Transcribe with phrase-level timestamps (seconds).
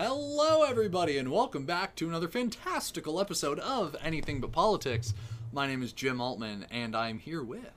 [0.00, 5.12] Hello, everybody, and welcome back to another fantastical episode of Anything But Politics.
[5.52, 7.72] My name is Jim Altman, and I'm here with.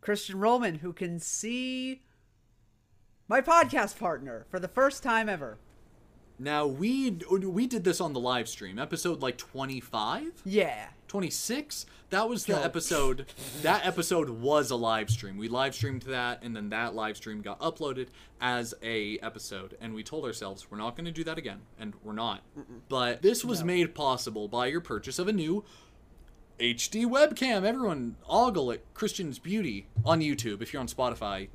[0.00, 2.02] Christian Roman, who can see
[3.28, 5.58] my podcast partner for the first time ever.
[6.42, 10.86] Now we we did this on the live stream, episode like 25, Yeah.
[11.06, 11.84] 26.
[12.08, 13.26] That was the episode.
[13.62, 15.36] That episode was a live stream.
[15.36, 18.08] We live streamed that, and then that live stream got uploaded
[18.40, 19.76] as a episode.
[19.82, 22.42] And we told ourselves we're not going to do that again, and we're not.
[22.88, 25.64] But this was made possible by your purchase of a new
[26.58, 27.64] HD webcam.
[27.64, 30.62] Everyone ogle at Christian's Beauty on YouTube.
[30.62, 31.48] If you're on Spotify,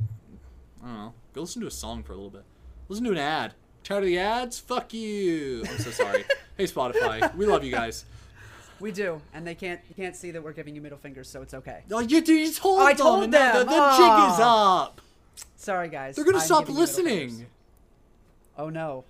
[0.84, 1.14] I don't know.
[1.34, 2.44] Go listen to a song for a little bit.
[2.88, 3.56] Listen to an ad.
[3.86, 4.60] Tired of the ads?
[4.60, 5.64] Fuck you.
[5.70, 6.26] I'm so sorry.
[6.58, 8.06] hey Spotify, we love you guys.
[8.80, 11.44] We do, and they can't you can't see that we're giving you middle fingers, so
[11.44, 11.84] it's okay.
[11.92, 12.98] Oh, you, you told I them.
[12.98, 13.58] told them.
[13.58, 14.86] The, the jig is ah.
[14.86, 15.02] up.
[15.56, 16.16] Sorry, guys.
[16.16, 17.46] They're gonna I'm stop giving you middle listening.
[18.58, 19.04] Oh no.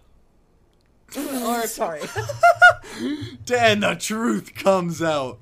[1.18, 2.02] or, Sorry.
[3.46, 5.40] Dan, the truth comes out.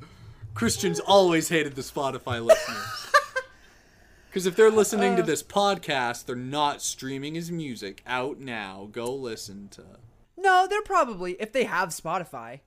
[0.53, 3.02] Christians always hated the Spotify listeners.
[4.33, 8.89] Because if they're listening to this podcast, they're not streaming his music out now.
[8.91, 9.83] Go listen to.
[10.35, 12.61] no, they're probably if they have Spotify.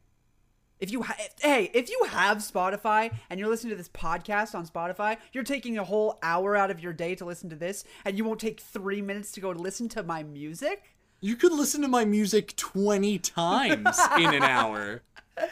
[0.79, 4.65] If you ha- hey, if you have Spotify and you're listening to this podcast on
[4.65, 8.17] Spotify, you're taking a whole hour out of your day to listen to this, and
[8.17, 10.95] you won't take three minutes to go listen to my music.
[11.21, 15.03] You could listen to my music 20 times in an hour.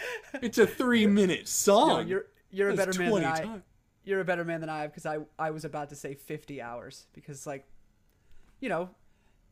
[0.40, 1.88] It's a three minute song.
[1.88, 3.40] No, you're you're a better man than 20 I.
[3.40, 3.62] times.
[4.04, 6.60] You're a better man than I am because I I was about to say 50
[6.60, 7.66] hours because like,
[8.60, 8.90] you know,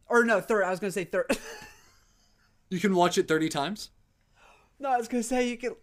[0.09, 0.65] or no, third.
[0.65, 1.27] I was gonna say third.
[2.71, 3.91] You can watch it 30 times?
[4.79, 5.77] no, I was gonna say you can.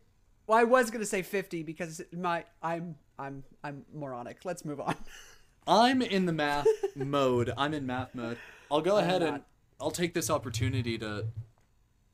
[0.47, 4.44] Well, I was gonna say 50 because my I'm I'm I'm moronic.
[4.44, 4.95] Let's move on.
[5.67, 7.53] I'm in the math mode.
[7.56, 8.40] I'm in math mode.
[8.72, 9.44] I'll go ahead and.
[9.80, 11.28] I'll take this opportunity to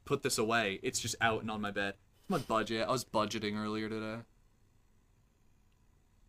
[0.03, 0.79] put this away.
[0.83, 1.93] It's just out and on my bed.
[2.21, 2.85] It's my budget.
[2.87, 4.23] I was budgeting earlier today.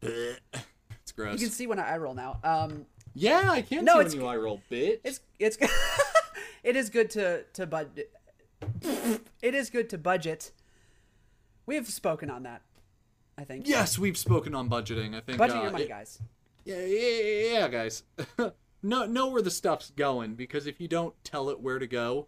[0.07, 0.37] Bleh.
[1.15, 1.41] gross.
[1.41, 2.39] You can see when I eye roll now.
[2.45, 5.01] Um, yeah, I can't No, see it's- when you eye roll, bitch.
[5.05, 5.57] it's it's
[6.63, 8.13] it is good to to budget.
[9.43, 10.51] It is good to budget.
[11.67, 12.63] We have spoken on that.
[13.39, 13.69] I think.
[13.69, 15.15] yes, we've spoken on budgeting.
[15.15, 15.39] I think.
[15.39, 16.19] Budget uh, your money, it- guys.
[16.65, 18.03] Yeah, yeah, yeah, guys.
[18.83, 22.27] know know where the stuff's going because if you don't tell it where to go,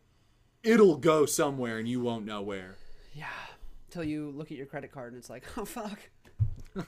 [0.62, 2.76] it'll go somewhere and you won't know where.
[3.14, 3.26] Yeah.
[3.88, 5.98] Until you look at your credit card and it's like, oh fuck.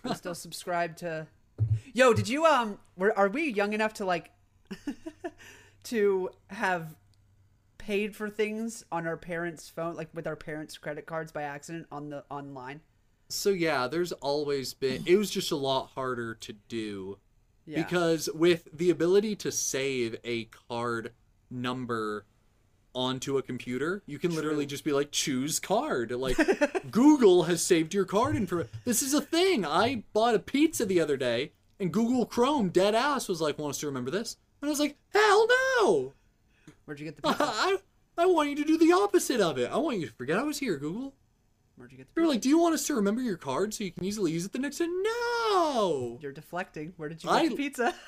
[0.04, 1.26] I'm still subscribed to
[1.92, 4.30] Yo, did you um were are we young enough to like
[5.84, 6.96] to have
[7.78, 11.86] paid for things on our parents' phone like with our parents' credit cards by accident
[11.90, 12.80] on the online?
[13.28, 17.18] So yeah, there's always been it was just a lot harder to do
[17.66, 17.82] Yeah.
[17.82, 21.12] because with the ability to save a card
[21.50, 22.24] number
[22.94, 26.10] onto a computer, you can literally just be like choose card.
[26.12, 26.36] Like
[26.90, 28.66] Google has saved your card info.
[28.84, 29.64] This is a thing.
[29.64, 33.70] I bought a pizza the other day and Google Chrome dead ass was like want
[33.70, 34.36] us to remember this.
[34.60, 35.46] And I was like, "Hell
[35.80, 36.12] no."
[36.84, 37.44] Where'd you get the pizza?
[37.46, 37.76] I
[38.18, 39.70] I want you to do the opposite of it.
[39.72, 41.14] I want you to forget I was here, Google.
[41.76, 43.72] Where'd you get the They were like, "Do you want us to remember your card
[43.72, 46.18] so you can easily use it the next day?" No.
[46.20, 46.92] You're deflecting.
[46.98, 47.94] Where did you I- get the pizza?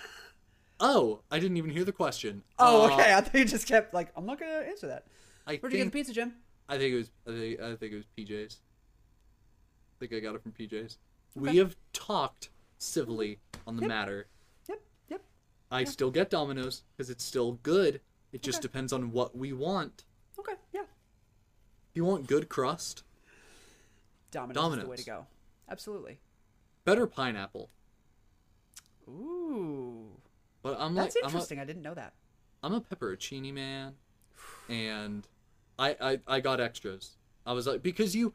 [0.85, 2.43] Oh, I didn't even hear the question.
[2.59, 3.15] Oh, Uh, okay.
[3.15, 5.07] I thought you just kept like, I'm not gonna answer that.
[5.47, 6.35] I Where'd you get think the pizza, Jim?
[6.69, 8.59] I think it was I think, I think it was PJ's.
[8.61, 10.99] I think I got it from PJ's.
[11.37, 11.51] Okay.
[11.53, 14.27] We have talked civilly on the matter.
[14.69, 15.23] Yep, yep.
[15.71, 18.01] I still get Domino's because it's still good.
[18.33, 18.63] It just Okay.
[18.63, 20.05] depends on what we want.
[20.39, 20.81] Okay, yeah.
[20.83, 23.05] If you want good crust,
[24.33, 25.27] Domino's, is the way to go.
[25.69, 26.19] Absolutely.
[26.85, 27.71] better pineapple.
[29.09, 30.21] Ooh.
[30.63, 31.59] But I'm That's like I'm a, interesting.
[31.59, 32.15] I didn't know that.
[32.63, 33.95] I'm a pepperoncini man,
[34.69, 35.27] and
[35.79, 37.17] I, I I got extras.
[37.45, 38.35] I was like because you,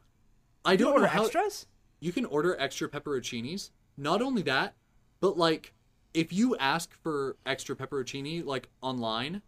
[0.64, 1.66] I You don't order know how extras?
[2.00, 3.70] you can order extra pepperoncinis.
[3.96, 4.74] Not only that,
[5.20, 5.72] but like
[6.12, 9.40] if you ask for extra pepperoncini like online,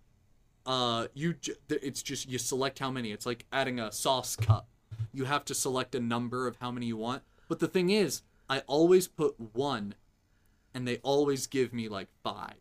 [0.64, 1.34] uh, you
[1.68, 3.12] it's just you select how many.
[3.12, 4.68] It's like adding a sauce cup.
[5.12, 7.22] You have to select a number of how many you want.
[7.48, 9.94] But the thing is, I always put one,
[10.72, 12.54] and they always give me like five.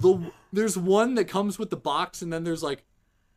[0.00, 2.84] The there's one that comes with the box, and then there's like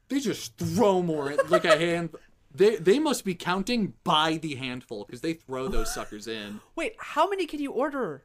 [0.09, 2.11] they just throw more like a hand.
[2.53, 6.59] They they must be counting by the handful because they throw those suckers in.
[6.75, 8.23] Wait, how many can you order?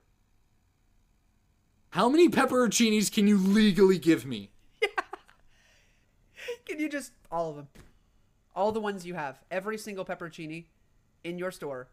[1.91, 4.51] How many pepperoncinis can you legally give me?
[4.83, 4.89] Yeah.
[6.67, 7.69] Can you just all of them?
[8.55, 10.67] All the ones you have, every single pepperoncini
[11.25, 11.89] in your store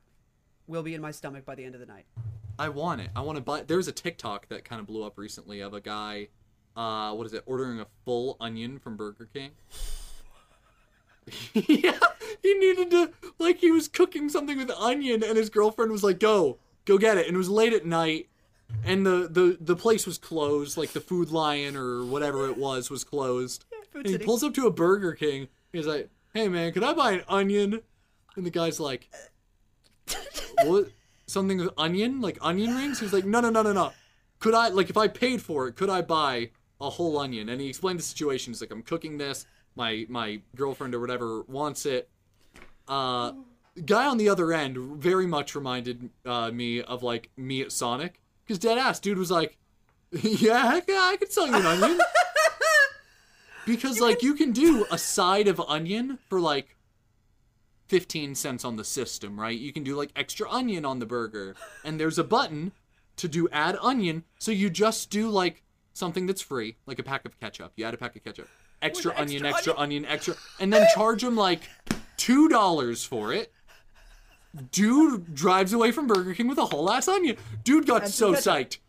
[0.67, 2.05] will be in my stomach by the end of the night.
[2.59, 3.09] I want it.
[3.15, 3.59] I want to buy.
[3.59, 3.67] It.
[3.67, 6.27] There was a TikTok that kind of blew up recently of a guy
[6.75, 7.43] uh, what is it?
[7.45, 9.51] Ordering a full onion from Burger King.
[11.53, 11.99] yeah,
[12.41, 16.19] he needed to like he was cooking something with onion, and his girlfriend was like,
[16.19, 18.27] "Go, go get it." And it was late at night,
[18.83, 22.89] and the the the place was closed, like the Food Lion or whatever it was
[22.89, 23.65] was closed.
[23.93, 25.47] And he pulls up to a Burger King.
[25.71, 27.81] He's like, "Hey man, could I buy an onion?"
[28.35, 29.09] And the guy's like,
[30.63, 30.89] "What?
[31.25, 32.21] Something with onion?
[32.21, 33.93] Like onion rings?" He was like, "No, no, no, no, no.
[34.39, 35.75] Could I like if I paid for it?
[35.75, 36.49] Could I buy
[36.81, 38.51] a whole onion?" And he explained the situation.
[38.53, 39.45] He's like, "I'm cooking this.
[39.75, 42.09] My my girlfriend or whatever wants it."
[42.87, 43.31] Uh,
[43.85, 48.19] guy on the other end very much reminded uh, me of like me at Sonic
[48.45, 49.57] because dead ass dude was like,
[50.11, 51.99] "Yeah, I, can- I could sell you an onion."
[53.65, 56.75] Because like you can do a side of onion for like
[57.93, 59.55] 15 cents on the system, right?
[59.55, 61.55] You can do like extra onion on the burger.
[61.83, 62.71] And there's a button
[63.17, 65.61] to do add onion, so you just do like
[65.93, 67.71] something that's free, like a pack of ketchup.
[67.75, 68.49] You add a pack of ketchup.
[68.81, 71.69] Extra With onion, extra extra onion, extra and then charge them like
[72.17, 73.53] $2 for it.
[74.71, 77.37] Dude drives away from Burger King with a whole ass onion.
[77.63, 78.79] Dude got so psyched.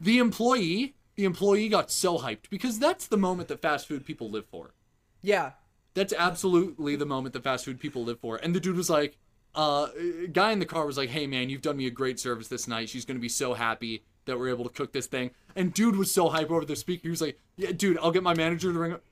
[0.00, 4.30] The employee, the employee got so hyped because that's the moment that fast food people
[4.30, 4.72] live for.
[5.20, 5.54] Yeah.
[5.94, 8.36] That's absolutely the moment that fast food people live for.
[8.36, 9.18] And the dude was like,
[9.54, 9.88] uh,
[10.32, 12.66] guy in the car was like, hey man, you've done me a great service this
[12.66, 12.88] night.
[12.88, 15.30] She's gonna be so happy that we're able to cook this thing.
[15.56, 17.02] And dude was so hype over the speaker.
[17.04, 18.92] He was like, yeah, dude, I'll get my manager to ring.
[18.94, 19.02] up.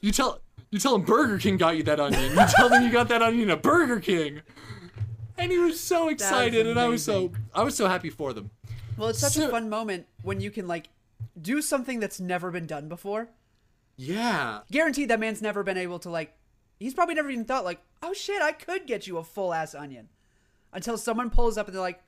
[0.00, 0.40] You tell,
[0.70, 2.32] you tell him Burger King got you that onion.
[2.36, 4.40] You tell them you got that onion at Burger King.
[5.38, 7.30] And he was so excited, and I was so.
[7.54, 8.50] I was so happy for them.
[8.96, 10.88] Well, it's such So- a fun moment when you can like
[11.40, 13.28] do something that's never been done before.
[13.96, 16.36] Yeah, Guaranteed that man's never been able to like
[16.78, 19.74] he's probably never even thought like, "Oh shit, I could get you a full ass
[19.74, 20.08] onion."
[20.72, 22.02] Until someone pulls up and they're like,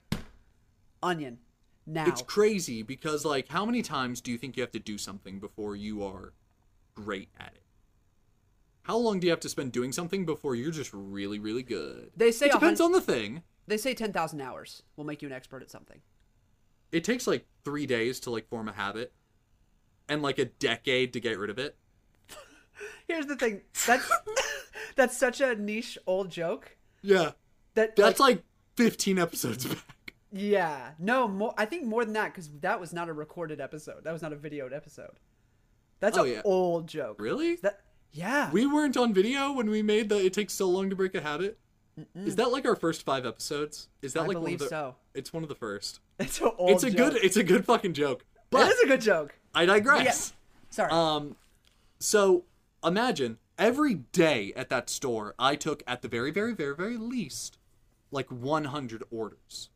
[1.03, 1.39] "Onion."
[1.87, 2.05] Now.
[2.07, 5.41] it's crazy because like, how many times do you think you have to do something
[5.41, 6.35] before you are
[6.95, 7.63] great at it?
[8.83, 12.11] How long do you have to spend doing something before you're just really, really good?
[12.15, 13.43] They say it depends on the thing.
[13.67, 16.01] they say 10,000 hours will make you an expert at something.
[16.93, 19.15] It takes like three days to like form a habit,
[20.09, 21.77] and like a decade to get rid of it.
[23.07, 23.63] Here's the thing.
[23.87, 24.11] That's
[24.97, 27.33] that's such a niche old joke Yeah,
[27.75, 28.45] that that's like
[28.77, 30.15] 15 episodes back.
[30.31, 30.91] Yeah.
[30.99, 34.05] No, more I think more than that cuz that was not a recorded episode.
[34.05, 35.19] That was not a videoed episode.
[36.01, 36.43] That's Oh, an yeah.
[36.45, 37.21] old joke.
[37.21, 37.57] Really?
[37.57, 37.81] That
[38.13, 38.51] yeah.
[38.53, 41.21] We weren't on video when we made the "It takes so long to break a
[41.21, 41.59] habit."
[42.15, 43.89] Is that like our first five episodes?
[44.03, 44.97] Is that I like one believe of the, so.
[45.15, 45.99] It's one of the first.
[46.21, 47.15] It's an old it's a joke.
[47.15, 47.25] good.
[47.25, 48.25] It's a good fucking joke.
[48.51, 49.39] But is a good joke.
[49.55, 50.33] I digress.
[50.71, 50.91] Sorry.
[50.91, 51.37] Um,
[51.99, 52.45] so
[52.85, 57.59] imagine every day at that store, I took at the very, very, very, very least
[58.11, 59.71] like 100 orders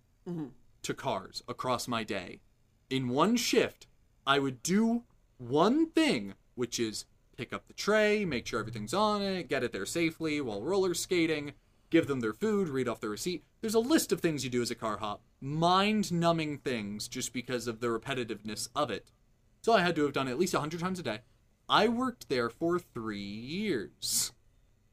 [0.83, 2.41] to cars across my day.
[2.89, 3.87] In one shift,
[4.27, 5.03] I would do
[5.39, 7.05] one thing, which is
[7.37, 10.95] pick up the tray, make sure everything's on it, get it there safely while roller
[10.95, 11.53] skating,
[11.93, 13.45] give them their food, read off the receipt.
[13.61, 17.35] There's a list of things you do as a car hop, mind numbing things just
[17.35, 19.13] because of the repetitiveness of it.
[19.61, 21.19] So I had to have done it at least 100 times a day.
[21.69, 24.33] I worked there for three years.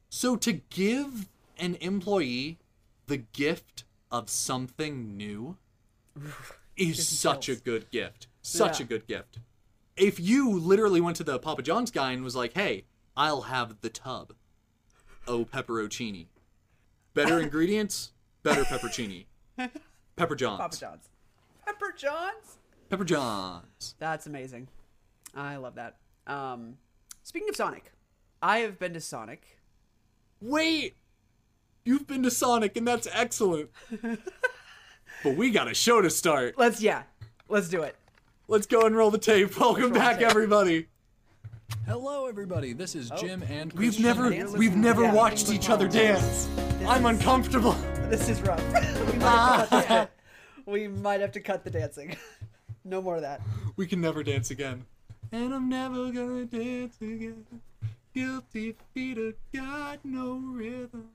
[0.09, 2.59] So to give an employee
[3.07, 5.55] the gift of something new
[6.77, 8.27] is such a good gift.
[8.41, 8.85] Such Yeah.
[8.85, 9.39] a good gift.
[9.95, 12.83] If you literally went to the Papa John's guy and was like, hey,
[13.15, 14.33] I'll have the tub.
[15.27, 16.27] Oh, pepperoncini.
[17.13, 18.11] Better ingredients,
[18.43, 19.25] better peppercini.
[20.15, 20.59] Pepper John's.
[20.59, 21.09] Papa John's.
[21.65, 22.57] Pepper John's?
[22.89, 23.95] Pepper John's.
[23.99, 24.67] That's amazing.
[25.35, 25.97] I love that.
[26.27, 26.77] Um
[27.23, 27.91] speaking of Sonic,
[28.41, 29.57] I have been to Sonic.
[30.41, 30.95] Wait!
[31.83, 33.69] You've been to Sonic, and that's excellent.
[35.23, 36.57] but we got a show to start.
[36.57, 37.03] Let's yeah.
[37.47, 37.95] Let's do it.
[38.47, 39.59] Let's go and roll the tape.
[39.59, 40.29] Welcome back, tape.
[40.29, 40.87] everybody.
[41.87, 42.73] Hello, everybody.
[42.73, 44.03] This is Jim and We've Christian.
[44.03, 45.13] never, we've never yeah.
[45.13, 46.47] watched each other dance.
[46.87, 47.75] I'm is- uncomfortable.
[48.09, 48.63] This is rough.
[49.13, 50.61] we, might have to cut ah.
[50.65, 52.15] we might have to cut the dancing.
[52.83, 53.41] no more of that.
[53.75, 54.85] We can never dance again.
[55.31, 57.45] And I'm never gonna dance again.
[58.15, 61.09] Guilty feet have got no rhythm.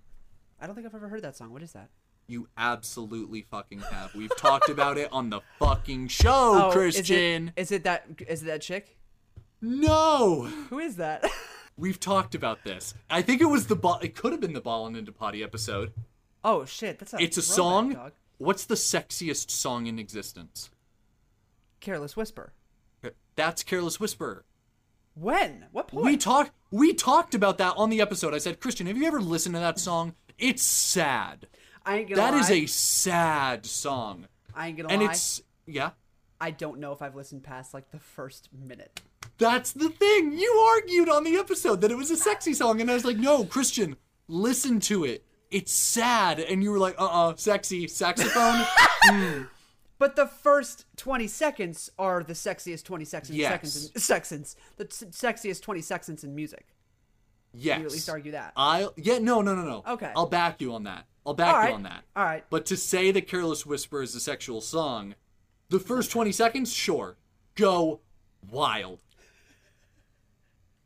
[0.61, 1.53] I don't think I've ever heard that song.
[1.53, 1.89] What is that?
[2.29, 4.15] You absolutely fucking have.
[4.15, 7.53] We've talked about it on the fucking show, Oh, Christian.
[7.57, 8.97] Is it, is it that is it that chick?
[9.61, 10.43] No!
[10.71, 11.25] Who is that?
[11.77, 12.95] We've talked about this.
[13.11, 13.99] I think it was the ball.
[14.03, 15.93] It could have been the Ballin' into Potty episode.
[16.45, 17.95] oh shit, that's a It's a song.
[17.95, 18.13] Dog.
[18.39, 20.71] What's the sexiest song in existence?
[21.81, 22.53] Careless Whisper.
[23.37, 24.45] That's Careless Whisper.
[25.15, 25.67] When?
[25.73, 26.05] What point?
[26.07, 26.53] We talked.
[26.71, 28.33] We talked about that on the episode.
[28.35, 30.15] I said, Christian, have you ever listened to that song?
[30.39, 31.47] It's sad.
[31.85, 32.41] I ain't gonna That lie.
[32.41, 35.11] is a sad song, I ain't gonna and lie.
[35.11, 35.91] it's yeah.
[36.41, 39.01] I don't know if I've listened past like the first minute.
[39.39, 40.33] That's the thing.
[40.39, 43.17] You argued on the episode that it was a sexy song, and I was like,
[43.17, 43.97] no, Christian,
[44.29, 45.25] listen to it.
[45.51, 46.41] It's sad.
[46.41, 47.87] And you were like, uh uh sexy.
[47.89, 48.65] Saxophone?
[49.97, 53.51] But the first 20 seconds are the sexiest 20 seconds, Yes.
[53.53, 56.67] seconds in, seconds, the sexiest 20 seconds in music.
[57.55, 57.79] yes.
[57.79, 58.53] You at least argue that.
[58.57, 59.85] I'll, yeah, no, no, no, no.
[59.95, 60.11] Okay.
[60.17, 61.07] I'll back you on that.
[61.25, 62.03] I'll back All you on that.
[62.17, 62.45] All right.
[62.51, 65.15] But to say that Careless Whisper is a sexual song,
[65.71, 67.17] the first 20 seconds, sure,
[67.55, 68.01] go
[68.51, 69.01] wild.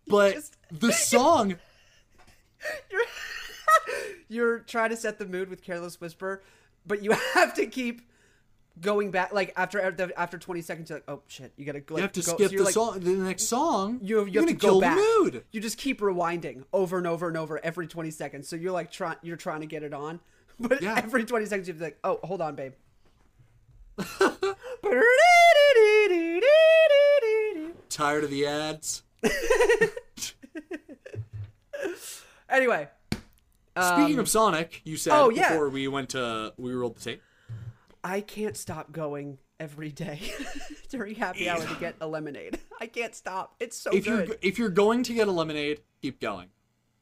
[0.08, 1.56] But Just- the song,
[2.90, 3.00] You're,
[4.28, 6.42] you're trying to set the mood with Careless Whisper,
[6.86, 8.02] but you have to keep
[8.80, 9.32] going back.
[9.32, 9.80] Like after
[10.16, 11.96] after 20 seconds, you're like, oh shit, you gotta go.
[11.96, 12.34] you have to go.
[12.34, 13.98] skip so the like, song, the next song.
[14.02, 14.96] You, you you're have gonna to kill go back.
[14.96, 15.44] the mood.
[15.52, 18.48] You just keep rewinding over and over and over every 20 seconds.
[18.48, 20.20] So you're like trying, you're trying to get it on,
[20.60, 20.94] but Yeah.
[20.96, 22.72] every 20 seconds you have to be like, oh, hold on, babe.
[27.88, 29.02] Tired of the ads.
[32.48, 32.88] anyway,
[33.80, 35.50] Speaking of Sonic, you said Um, oh, yeah.
[35.50, 37.22] before we went to we rolled the tape.
[38.02, 40.20] I can't stop going every day
[40.88, 42.58] during happy hour to get a lemonade.
[42.80, 43.54] I can't stop.
[43.60, 46.48] It's so if you're if you're going to get a lemonade, keep going.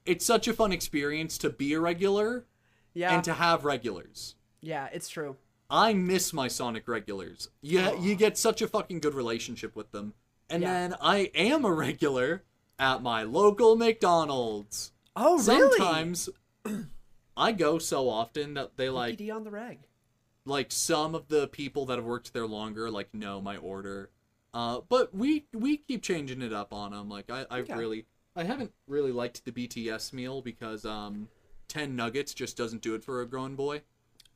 [0.05, 2.47] It's such a fun experience to be a regular
[2.95, 4.37] yeah, and to have regulars.
[4.61, 5.37] yeah, it's true.
[5.69, 7.49] I miss my Sonic regulars.
[7.61, 10.15] Yeah, you get such a fucking good relationship with them.
[10.49, 10.73] And Yeah.
[10.73, 12.45] then I am a regular
[12.79, 14.93] at my local McDonald's.
[15.17, 15.77] Oh, really?
[15.79, 16.29] Sometimes
[17.37, 19.81] I go so often that they like PD on the reg.
[20.45, 24.11] like some of the people that have worked there longer like know my order.
[24.55, 27.09] Uh, but we we keep changing it up on them.
[27.09, 31.29] Like I I really I haven't really liked the BTS meal because um,
[31.69, 33.83] ten nuggets just doesn't do it for a grown boy.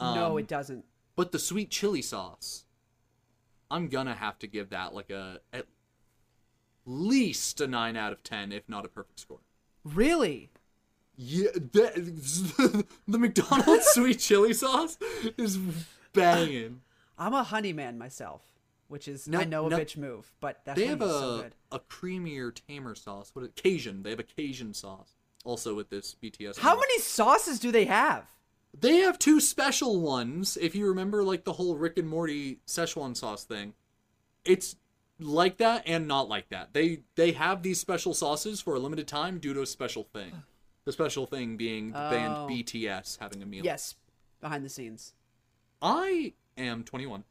[0.00, 0.85] no, Um, it doesn't.
[1.17, 2.64] But the sweet chili sauce,
[3.71, 5.67] I'm gonna have to give that like a at
[6.90, 9.38] least a nine out of ten, if not a perfect score.
[9.85, 10.50] Really?
[11.16, 14.99] Yeah, that, the McDonald's sweet chili sauce
[15.37, 15.59] is
[16.12, 16.80] banging.
[17.18, 18.42] I'm a honey man myself,
[18.88, 21.06] which is No- I know a no- bitch move, but that They have so
[21.38, 21.54] a good.
[21.73, 23.30] a creamier, tamer sauce.
[23.35, 24.02] What is Cajun?
[24.02, 25.12] They have a Cajun sauce.
[25.44, 26.59] Also with this BTS.
[26.59, 28.25] How many sauces do they have?
[28.78, 30.56] They have two special ones.
[30.61, 33.73] If you remember, like the whole Rick and Morty Szechuan sauce thing,
[34.44, 34.76] it's
[35.21, 36.73] like that and not like that.
[36.73, 40.43] They they have these special sauces for a limited time due to a special thing.
[40.85, 42.11] The special thing being the Oh.
[42.11, 43.65] band BTS having a meal.
[43.65, 43.97] Yes,
[44.41, 45.15] behind the scenes.
[45.83, 47.25] I am 21,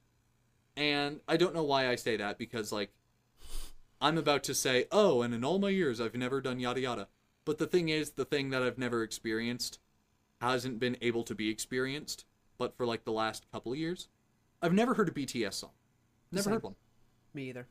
[0.78, 2.92] and I don't know why I say that because like
[4.02, 7.08] I'm about to say, oh, and in all my years I've never done yada yada.
[7.46, 9.80] But the thing is, the thing that I've never experienced
[10.42, 12.26] hasn't been able to be experienced.
[12.58, 14.08] But for like the last couple of years,
[14.62, 15.72] I've never heard a BTS song.
[16.32, 16.54] Never Same.
[16.54, 16.76] heard one.
[17.34, 17.68] Me either.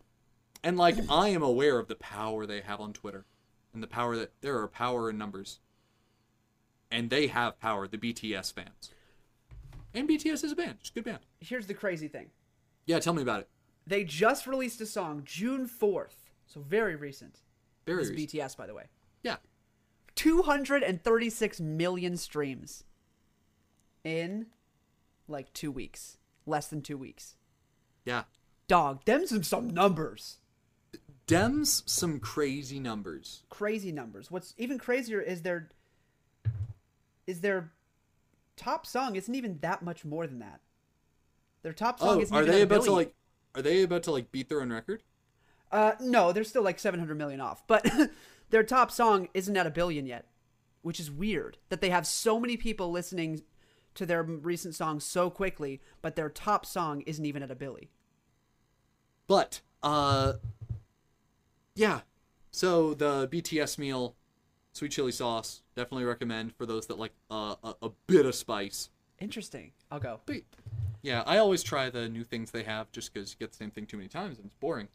[0.63, 3.25] And like I am aware of the power they have on Twitter,
[3.73, 5.61] and the power that there are power in numbers.
[6.91, 8.91] And they have power, the BTS fans.
[9.95, 11.19] And BTS is a band, just a good band.
[11.41, 12.31] Here's the crazy thing.
[12.87, 13.49] Yeah, tell me about it.
[13.87, 17.41] They just released a song June 4th, so very recent.
[17.87, 18.41] Very This is recent.
[18.43, 18.85] BTS, by the way.
[19.23, 19.37] Yeah.
[20.15, 22.85] 236 million streams
[24.05, 24.47] in
[25.27, 26.17] like two weeks.
[26.47, 27.37] Less than two weeks.
[28.05, 28.25] Yeah.
[28.67, 30.39] Dog, them's some, some numbers.
[31.29, 33.43] Dems some crazy numbers.
[33.51, 34.31] Crazy numbers.
[34.31, 35.69] What's even crazier is their
[37.27, 37.71] is their
[38.57, 40.61] top song isn't even that much more than that.
[41.63, 42.95] Their top song Oh, isn't are even they about to billion.
[42.95, 43.15] like
[43.55, 45.03] are they about to like beat their own record?
[45.71, 47.87] Uh, no, they're still like 700 million off, but
[48.51, 50.25] their top song isn't at a billion yet,
[50.81, 53.43] which is weird that they have so many people listening
[53.95, 57.91] to their recent song so quickly, but their top song isn't even at a billy.
[59.27, 60.35] But uh
[61.79, 62.01] yeah.
[62.51, 64.15] So the BTS meal,
[64.73, 68.91] sweet chili sauce, definitely recommend for those that like uh, a a bit of spice.
[69.21, 69.73] Interesting.
[69.91, 70.21] I'll go.
[70.27, 70.43] But
[71.03, 73.71] yeah, I always try the new things they have just because you get the same
[73.71, 74.89] thing too many times and it's boring.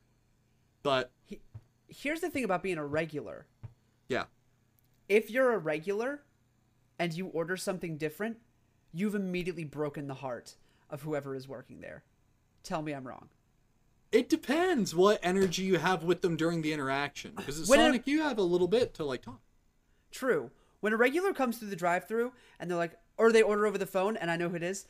[0.84, 1.42] But He-
[1.88, 3.46] Here's the thing about being a regular.
[4.10, 4.26] yeah,
[5.08, 6.24] If you're a regular
[7.00, 8.38] and you order something different,
[8.92, 10.56] you've immediately broken the heart
[10.90, 12.04] of whoever is working there.
[12.64, 13.30] Tell me I'm wrong.
[14.14, 17.34] It depends what energy you have with them during the interaction.
[17.36, 19.42] Because at When Sonic, you have a little bit to like talk.
[20.12, 20.52] True.
[20.82, 23.88] When a regular comes through the drive-through and they're like, or they order over the
[23.88, 24.86] phone, and I know who it is,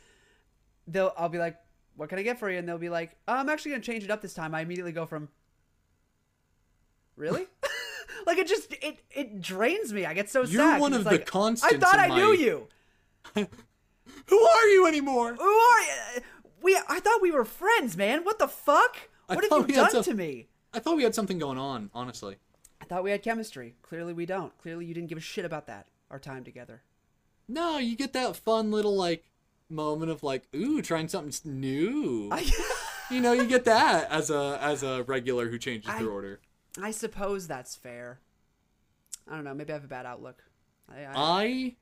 [0.87, 1.57] they'll I'll be like,
[1.95, 4.03] "What can I get for you?" And they'll be like, oh, "I'm actually gonna change
[4.03, 5.29] it up this time." I immediately go from,
[7.15, 7.47] "Really?"
[8.25, 10.05] like it just it it drains me.
[10.05, 10.53] I get so sad.
[10.53, 12.67] You're one of the like, I thought I knew you.
[13.35, 15.35] Who are you anymore?
[15.35, 16.21] Who are you?
[16.61, 18.23] We I thought we were friends, man.
[18.23, 19.09] What the fuck?
[19.29, 20.47] I What have you done some- to me?
[20.73, 22.37] I thought we had something going on, honestly.
[22.81, 23.75] I thought we had chemistry.
[23.81, 24.57] Clearly, we don't.
[24.57, 25.87] Clearly, you didn't give a shit about that.
[26.09, 26.81] Our time together.
[27.47, 29.25] No, you get that fun little like
[29.69, 32.29] moment of like, ooh, trying something new.
[32.31, 32.49] I,
[33.11, 36.39] you know, you get that as a as a regular who changes I- their order.
[36.81, 38.19] I suppose that's fair.
[39.29, 39.53] I don't know.
[39.53, 40.43] Maybe I have a bad outlook.
[40.89, 41.75] I, I, I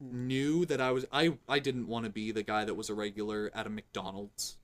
[0.00, 2.94] knew that I was I I didn't want to be the guy that was a
[2.94, 4.56] regular at a McDonald's.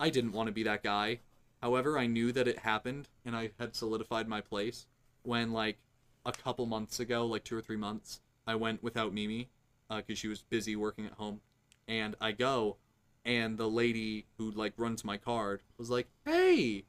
[0.00, 1.20] I didn't want to be that guy.
[1.62, 4.86] However, I knew that it happened and I had solidified my place
[5.22, 5.78] when like
[6.24, 9.48] a couple months ago, like 2 or 3 months, I went without Mimi
[9.88, 11.40] uh, cuz she was busy working at home
[11.88, 12.76] and I go
[13.24, 16.84] and the lady who like runs my card was like, "Hey,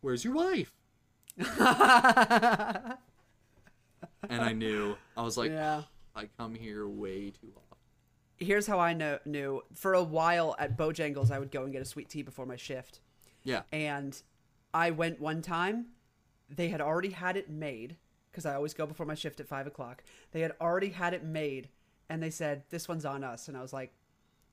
[0.00, 0.74] where's your wife?"
[4.28, 4.96] And I knew.
[5.16, 5.82] I was like, yeah.
[6.14, 7.78] I come here way too often.
[8.38, 9.62] Here's how I know, knew.
[9.74, 12.56] For a while at Bojangles, I would go and get a sweet tea before my
[12.56, 13.00] shift.
[13.46, 13.62] Yeah.
[13.72, 14.20] And
[14.74, 15.86] I went one time.
[16.54, 17.96] They had already had it made
[18.30, 20.04] because I always go before my shift at five o'clock.
[20.32, 21.68] They had already had it made,
[22.08, 23.48] and they said this one's on us.
[23.48, 23.92] And I was like,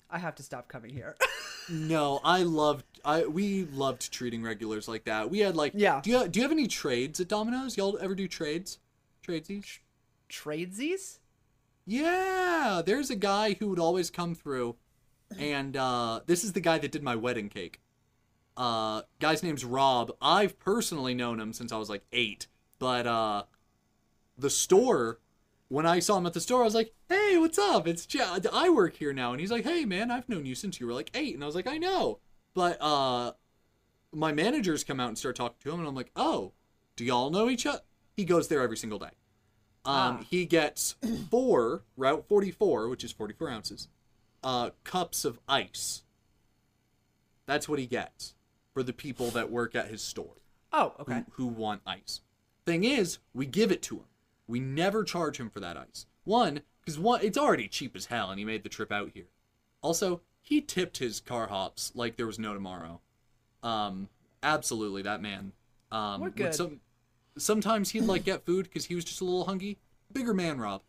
[0.10, 1.18] I have to stop coming here.
[1.70, 2.84] No, I loved.
[3.06, 5.30] I we loved treating regulars like that.
[5.30, 5.72] We had like.
[5.76, 6.02] Yeah.
[6.04, 7.78] Do you do you have any trades at Domino's?
[7.78, 8.80] Y'all ever do trades?
[9.26, 9.80] Tradesies?
[10.30, 11.20] Tradesies?
[11.86, 12.82] Yeah.
[12.86, 14.76] There's a guy who would always come through,
[15.38, 17.80] and uh, this is the guy that did my wedding cake.
[18.56, 20.12] Uh, guy's name's Rob.
[20.22, 22.48] I've personally known him since I was like eight,
[22.80, 23.44] but uh,
[24.38, 25.20] the store.
[25.70, 27.88] When I saw him at the store, I was like, "Hey, what's up?
[27.88, 28.46] It's Chad.
[28.54, 30.94] I work here now." And he's like, "Hey, man, I've known you since you were
[30.94, 31.34] like eight.
[31.34, 32.20] And I was like, "I know."
[32.54, 33.32] But uh,
[34.12, 36.52] my managers come out and start talking to him, and I'm like, "Oh,
[36.96, 37.82] do y'all know each other?"
[38.16, 39.12] He goes there every single day.
[39.86, 40.24] Um, Ah.
[40.30, 40.96] he gets
[41.32, 43.88] four Route 44, which is 44 ounces,
[44.44, 46.04] uh, cups of ice.
[47.48, 48.36] That's what he gets
[48.74, 50.36] for the people that work at his store
[50.72, 51.24] Oh, okay.
[51.34, 52.22] who, who want ice.
[52.66, 54.06] Thing is, we give it to him.
[54.48, 56.06] We never charge him for that ice.
[56.24, 59.28] One, because one, it's already cheap as hell, and he made the trip out here.
[59.82, 63.02] Also, he tipped his car hops like there was no tomorrow.
[63.62, 64.10] Um,
[64.42, 65.52] absolutely, that man.
[65.92, 66.56] Um, We're good.
[66.56, 66.80] Some,
[67.38, 69.78] sometimes he'd like get food because he was just a little hungry.
[70.12, 70.82] Bigger man, Rob.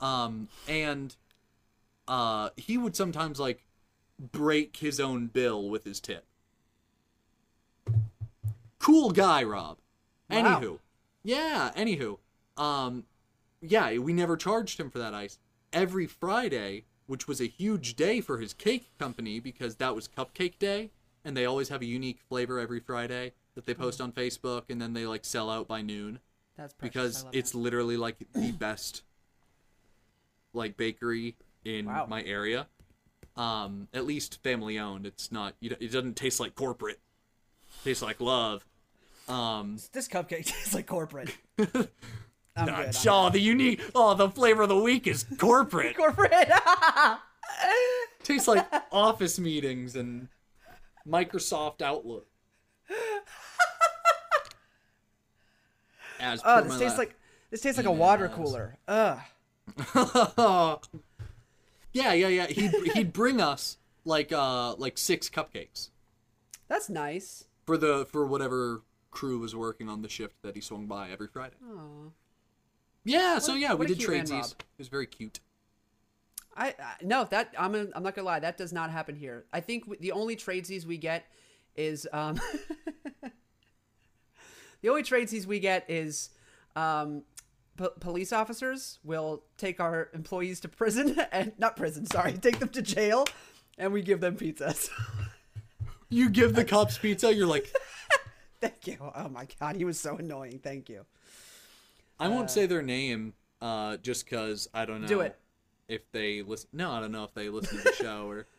[0.00, 1.14] Um, and
[2.08, 3.64] uh, he would sometimes like
[4.18, 6.26] break his own bill with his tip.
[8.84, 9.78] Cool guy, Rob.
[10.28, 10.60] Wow.
[10.60, 10.78] Anywho,
[11.22, 11.70] yeah.
[11.74, 12.18] Anywho,
[12.58, 13.04] um,
[13.62, 15.38] yeah, we never charged him for that ice.
[15.72, 20.58] Every Friday, which was a huge day for his cake company because that was Cupcake
[20.58, 20.90] Day,
[21.24, 24.82] and they always have a unique flavor every Friday that they post on Facebook, and
[24.82, 26.18] then they like sell out by noon
[26.56, 26.92] That's precious.
[26.92, 27.58] Because it's that.
[27.58, 29.02] literally like the best
[30.52, 32.06] like bakery in Wow.
[32.06, 32.66] my area.
[33.36, 35.06] Um, at least family owned.
[35.06, 35.54] It's not.
[35.60, 37.00] You, don't- it doesn't taste like corporate.
[37.80, 38.64] It tastes like love.
[39.28, 41.34] Um, this cupcake tastes like corporate.
[42.56, 42.96] I'm not good.
[43.08, 43.80] oh, the unique.
[43.94, 45.96] Oh, the flavor of the week is corporate.
[45.96, 46.32] Corporate.
[48.22, 50.28] tastes like office meetings and
[51.08, 52.26] Microsoft Outlook.
[56.20, 57.16] As oh, this tastes like
[57.50, 58.78] this tastes like a water cooler.
[58.86, 59.18] Ugh.
[61.92, 62.46] yeah, yeah, yeah.
[62.46, 65.88] He'd he'd bring us like uh like six cupcakes
[66.68, 67.44] That's nice.
[67.66, 68.82] for the for whatever
[69.14, 71.56] crew was working on the shift that he swung by every Friday.
[71.66, 72.10] Aw.
[73.04, 74.52] Yeah, so What a- yeah, we did tradesies.
[74.52, 75.40] It was very cute.
[76.56, 79.44] I, I no that I'm I'm not gonna lie that does not happen here.
[79.52, 81.24] I think w- the only tradesies we get
[81.74, 82.38] is um
[84.82, 86.30] the only tradesies we get is
[86.76, 87.22] um
[87.76, 92.68] p- police officers will take our employees to prison and not prison sorry take them
[92.68, 93.24] to jail
[93.78, 94.88] and we give them pizzas.
[96.10, 97.72] You give the cops pizza, you're like,
[98.64, 99.12] Thank you.
[99.14, 100.58] Oh my god, he was so annoying.
[100.62, 101.04] Thank you.
[102.18, 105.08] I won't say their name, uh, just cause I don't know.
[105.08, 105.38] Do it.
[105.86, 108.46] If they listen, no, I don't know if they listen to the show or.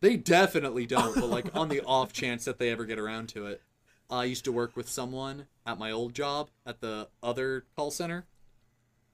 [0.00, 3.46] They definitely don't, but like on the off chance that they ever get around to
[3.46, 3.62] it.
[4.10, 8.26] I used to work with someone at my old job at the other call center,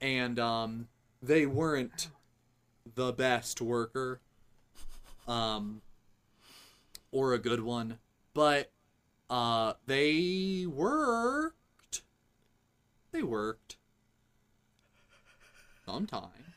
[0.01, 0.89] and um,
[1.21, 2.09] they weren't
[2.95, 4.19] the best worker,
[5.29, 5.81] um,
[7.13, 7.99] or a good one,
[8.33, 8.69] but
[9.31, 12.01] uh, they worked.
[13.13, 13.77] They worked.
[15.85, 16.53] Sometime.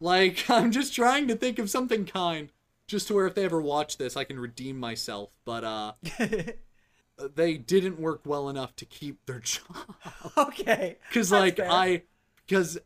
[0.00, 2.50] like I'm just trying to think of something kind,
[2.88, 5.30] just to where if they ever watch this, I can redeem myself.
[5.44, 5.92] But uh,
[7.36, 9.94] they didn't work well enough to keep their job
[10.36, 10.98] okay.
[11.08, 11.70] because like fair.
[11.70, 12.02] I
[12.44, 12.76] because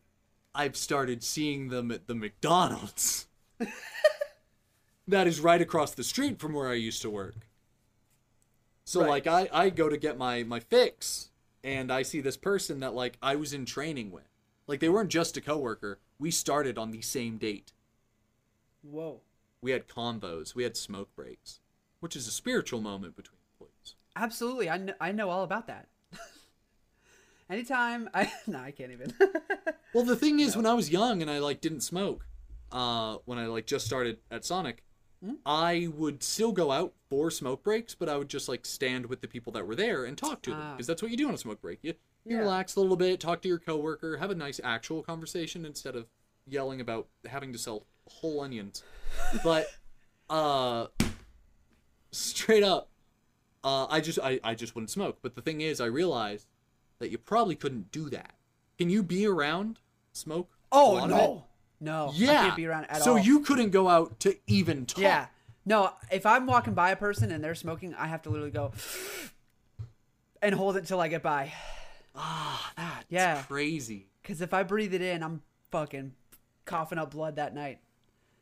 [0.54, 3.26] I've started seeing them at the McDonald's.
[5.08, 7.36] that is right across the street from where I used to work.
[8.84, 9.08] So Right.
[9.08, 11.30] like I I go to get my my fix
[11.62, 14.28] and I see this person that like I was in training with.
[14.66, 15.98] Like they weren't just a coworker.
[16.18, 17.72] We started on the same date.
[18.82, 19.20] Whoa.
[19.62, 21.60] We had convos, we had smoke breaks,
[22.00, 23.94] which is a spiritual moment between employees.
[24.16, 24.70] Absolutely.
[24.70, 25.88] I know, I know all about that.
[27.50, 29.12] Anytime I no, I can't even.
[29.92, 32.26] Well, the thing is when I was young and I like didn't smoke,
[32.72, 34.82] uh when I like just started at Sonic,
[35.24, 35.34] Hmm?
[35.44, 39.20] I would still go out for smoke breaks, but I would just like stand with
[39.20, 40.72] the people that were there and talk to them Ah.
[40.72, 41.78] because that's what you do on a smoke break.
[41.82, 42.42] You you Yeah.
[42.42, 46.06] relax a little bit, talk to your coworker, have a nice actual conversation instead of
[46.46, 48.82] yelling about having to sell whole onions.
[49.44, 49.66] But
[50.30, 50.86] uh
[52.12, 52.88] straight up
[53.64, 55.18] uh I just I, I just wouldn't smoke.
[55.22, 56.46] But the thing is I realized
[56.98, 58.34] that you probably couldn't do that.
[58.78, 59.80] Can you be around
[60.12, 60.50] smoke?
[60.72, 61.14] oh lot it?
[61.14, 61.44] no.
[61.80, 62.12] No.
[62.14, 62.30] Yeah.
[62.30, 63.00] I can't be around at all.
[63.00, 63.18] so all.
[63.18, 65.02] you couldn't go out to even talk.
[65.02, 65.26] Yeah.
[65.64, 68.72] No, if I'm walking by a person and they're smoking, I have to literally go
[70.42, 71.52] and hold it till I get by.
[72.14, 73.42] Ah, that's Yeah.
[73.42, 74.06] crazy.
[74.22, 76.12] Because if I breathe it in, I'm fucking
[76.64, 77.80] coughing up blood that night.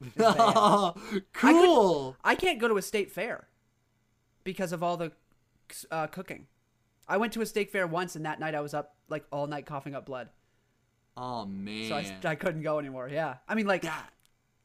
[1.32, 2.16] cool.
[2.24, 3.48] I can't go to a state fair
[4.44, 5.12] because of all the
[5.90, 6.46] uh, cooking.
[7.08, 9.46] I went to a state fair once, and that night I was up like all
[9.46, 10.28] night coughing up blood,
[11.20, 11.88] Oh man.
[11.88, 13.08] so I, I couldn't go anymore.
[13.12, 14.12] Yeah, I mean, like, That-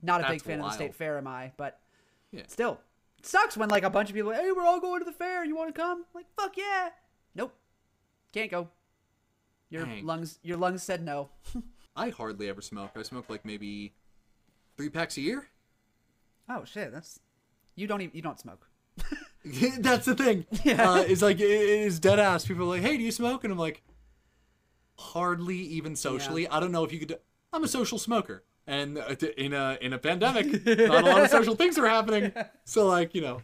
[0.02, 1.52] not a big fan of the state fair, am I?
[1.58, 1.80] But
[2.32, 2.44] Yeah.
[2.48, 2.80] still,
[3.18, 5.44] it sucks when like a bunch of people, hey, we're all going to the fair.
[5.44, 6.06] You want to come?
[6.14, 6.90] Like, fuck yeah.
[7.36, 7.54] Nope,
[8.34, 8.68] can't go.
[9.70, 10.06] Your Dang.
[10.06, 11.30] lungs, your lungs said no.
[11.96, 12.92] I hardly ever smoke.
[12.96, 13.94] I smoke like maybe
[14.78, 15.48] three packs a year.
[16.50, 17.20] Oh shit, that's
[17.76, 18.68] you don't even you don't smoke.
[19.80, 20.46] That's the thing.
[20.64, 20.90] Yeah.
[20.92, 22.46] Uh, it's like it is dead ass.
[22.46, 23.82] People are like, "Hey, do you smoke?" And I'm like,
[24.98, 26.48] hardly even socially.
[26.48, 27.18] I don't know if you could.
[27.52, 31.30] I'm a social smoker, and uh, in a in a pandemic, not a lot of
[31.30, 32.32] social things are happening.
[32.66, 33.42] So like you know,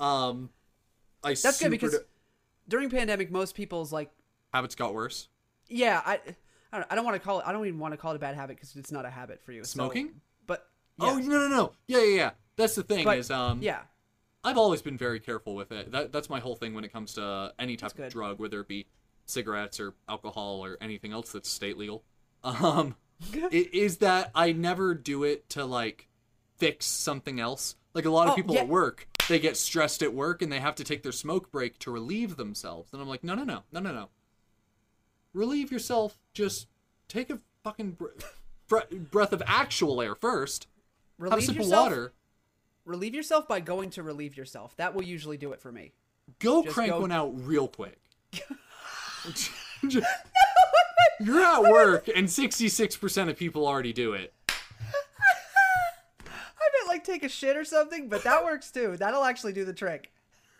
[0.00, 0.50] um,
[1.22, 2.04] I That's good because d-
[2.68, 4.10] during pandemic, most people's like
[4.52, 5.28] habits got worse.
[5.68, 6.20] Yeah, I,
[6.72, 7.46] I don't, I don't want to call it.
[7.46, 9.42] I don't even want to call it a bad habit because it's not a habit
[9.42, 9.64] for you.
[9.64, 10.20] so- Smoking?
[10.46, 10.66] but
[11.00, 11.26] Oh yes.
[11.26, 11.72] no no no!
[11.86, 12.30] Yeah yeah yeah.
[12.56, 13.80] That's the thing but, is um yeah,
[14.44, 15.92] I've always been very careful with it.
[15.92, 18.68] That that's my whole thing when it comes to any type of drug, whether it
[18.68, 18.86] be
[19.32, 22.04] cigarettes or alcohol or anything else that's state legal.
[22.44, 22.96] Um,
[23.50, 26.08] it is that I never do it to like
[26.58, 27.76] fix something else.
[27.94, 28.62] Like a lot of Oh, people yeah.
[28.62, 31.78] at work, they get stressed at work and they have to take their smoke break
[31.80, 32.92] to relieve themselves.
[32.92, 34.08] And I'm like, no no no no no no.
[35.34, 36.18] Relieve yourself.
[36.34, 36.68] Just
[37.08, 38.06] take a fucking br-
[38.68, 40.66] bre- breath of actual air first.
[41.20, 41.72] Have a sip yourself.
[41.86, 42.12] of water.
[42.84, 44.74] Relieve yourself by going to relieve yourself.
[44.76, 45.92] That will usually do it for me.
[46.40, 47.98] Go Just crank go- one out real quick.
[51.20, 54.34] You're at work, and 66% of people already do it.
[54.48, 58.96] I meant like take a shit or something, but that works too.
[58.96, 60.12] That'll actually do the trick.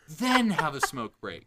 [0.09, 1.47] Then have a smoke break.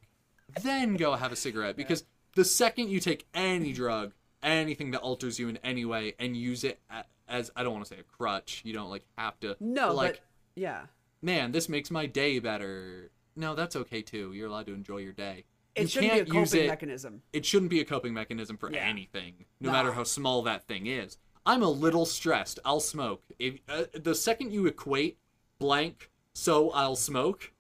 [0.62, 1.78] Then go have a cigarette.
[1.78, 2.04] Because
[2.36, 6.64] the second you take any drug, anything that alters you in any way, and use
[6.64, 6.80] it
[7.28, 9.56] as, I don't want to say a crutch, you don't like have to.
[9.60, 10.20] No, but, like, but
[10.56, 10.82] yeah,
[11.22, 13.12] man, this makes my day better.
[13.36, 14.32] No, that's okay too.
[14.34, 15.46] You're allowed to enjoy your day.
[15.76, 16.68] It you shouldn't be a coping it.
[16.68, 17.22] mechanism.
[17.34, 18.80] it shouldn't be a coping mechanism for Yeah.
[18.88, 21.18] anything, no matter how small that thing is.
[21.46, 22.60] I'm a little stressed.
[22.66, 23.24] I'll smoke.
[23.38, 25.18] If uh, the second you equate
[25.60, 27.52] blank, so I'll smoke,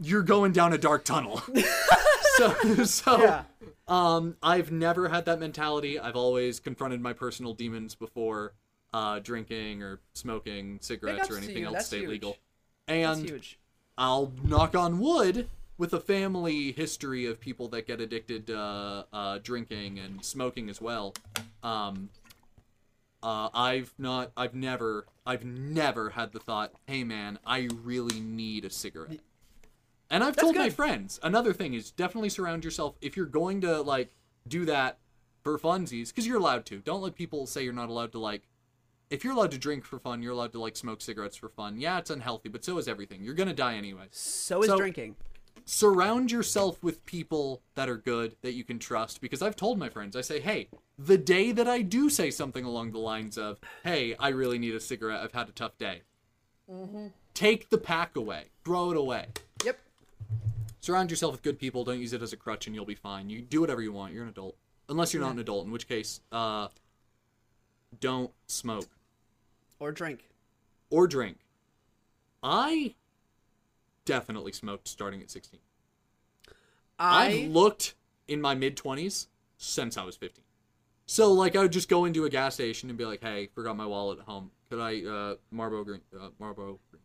[0.00, 1.42] you're going down a dark tunnel.
[2.36, 2.54] so,
[2.84, 3.42] so Yeah.
[3.88, 5.98] um, I've never had that mentality.
[5.98, 8.54] I've always confronted my personal demons before
[8.94, 12.08] uh, drinking or smoking cigarettes or anything else That's huge.
[12.08, 12.36] legal.
[12.86, 13.30] And.
[14.00, 15.48] I'll knock on wood
[15.78, 20.68] with a family history of people that get addicted to uh, uh, drinking and smoking
[20.68, 21.14] as well.
[21.62, 22.10] Um,
[23.22, 28.64] uh, I've not, I've never, I've never had the thought, hey man, I really need
[28.64, 29.20] a cigarette.
[30.10, 31.20] And I've That's told my friends.
[31.22, 34.12] Another thing is definitely surround yourself if you're going to like
[34.46, 34.98] do that
[35.44, 36.78] for funsies, because you're allowed to.
[36.78, 38.42] Don't let people say you're not allowed to like.
[39.10, 41.78] If you're allowed to drink for fun, you're allowed to like smoke cigarettes for fun.
[41.78, 43.22] Yeah, it's unhealthy, but so is everything.
[43.22, 44.06] You're gonna die anyway.
[44.10, 45.16] So is so- drinking.
[45.70, 49.20] Surround yourself with people that are good that you can trust.
[49.20, 52.64] Because I've told my friends, I say, hey, the day that I do say something
[52.64, 55.20] along the lines of, hey, I really need a cigarette.
[55.22, 56.00] I've had a tough day.
[57.34, 58.44] Take the pack away.
[58.64, 59.26] Throw it away.
[59.62, 59.78] Yep.
[60.80, 61.84] Surround yourself with good people.
[61.84, 63.28] Don't use it as a crutch, and you'll be fine.
[63.28, 64.14] You do whatever you want.
[64.14, 64.56] You're an adult,
[64.88, 65.66] unless you're not an adult.
[65.66, 66.68] In which case, uh,
[68.00, 68.88] don't smoke
[69.78, 70.30] Or drink.
[70.88, 71.36] or drink.
[72.42, 72.94] I
[74.08, 75.60] definitely smoked starting at 16.
[76.98, 77.94] I I've looked
[78.26, 79.26] in my mid 20s
[79.58, 80.42] since I was 15.
[81.06, 83.76] So like I would just go into a gas station and be like, "Hey, forgot
[83.76, 84.50] my wallet at home.
[84.68, 87.02] Could I uh Marlboro green uh, Marlboro green,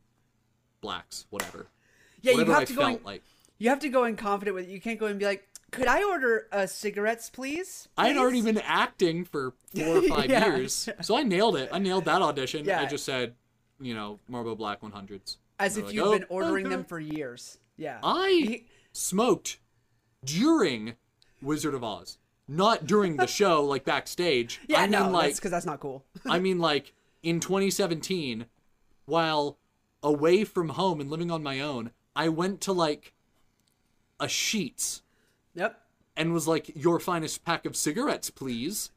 [0.81, 1.67] blacks, whatever."
[2.21, 2.99] yeah, you have I to go.
[3.05, 3.21] like.
[3.59, 4.65] You have to go in confident with.
[4.67, 4.71] It.
[4.71, 8.17] You can't go in and be like, "Could I order uh, cigarettes, please?" I had
[8.17, 10.47] already been acting for four or five Yeah.
[10.47, 11.69] years, so I nailed it.
[11.71, 12.65] I nailed that audition.
[12.65, 12.81] Yeah.
[12.81, 13.35] I just said,
[13.79, 15.37] you know, Marlboro Black 100s.
[15.59, 17.57] As if like, you've "Oh, been ordering okay." them for years.
[17.77, 17.99] Yeah.
[18.03, 19.59] I He- smoked
[20.23, 20.95] during
[21.41, 24.59] Wizard of Oz, not during the show, like backstage.
[24.67, 26.05] yeah, I mean, no, like because that's not cool.
[26.25, 28.45] I mean, like in 2017,
[29.05, 29.57] while
[30.01, 33.13] away from home and living on my own, I went to like
[34.19, 35.01] a Sheetz
[35.55, 35.81] yep.
[36.15, 38.91] and was like, "Your finest pack of cigarettes, please."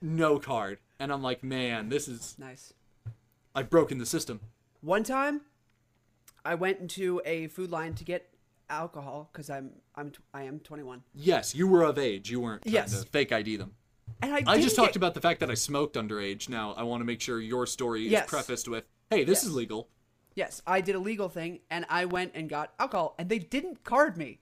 [0.00, 2.72] No card, and I'm like, "Man, this is Nice.
[3.54, 4.40] I've broken the system."
[4.80, 5.40] One time,
[6.48, 8.28] I went into a Food Lion to get
[8.70, 12.30] alcohol because I'm I'm t- I am 21, Yes, you were of age.
[12.30, 12.98] You weren't trying Yes.
[13.02, 13.74] to fake ID them.
[14.22, 16.48] and I, I just talked get- about the fact that I smoked underage.
[16.48, 18.28] Now I want to make sure your story is Yes.
[18.28, 19.90] prefaced with, "Hey, this is legal."
[20.34, 23.84] Yes, I did a legal thing, and I went and got alcohol, and they didn't
[23.84, 24.40] card me.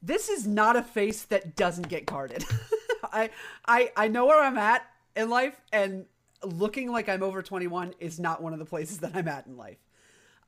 [0.00, 2.44] This is not a face that doesn't get carded.
[3.12, 3.30] I
[3.66, 6.06] I I know where I'm at in life, and
[6.44, 9.56] looking like I'm over 21 is not one of the places that I'm at in
[9.56, 9.78] life.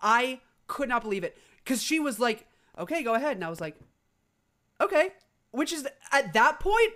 [0.01, 2.47] I could not believe it because she was like,
[2.79, 3.77] "Okay, go ahead," and I was like,
[4.81, 5.11] "Okay,"
[5.51, 6.93] which is at that point.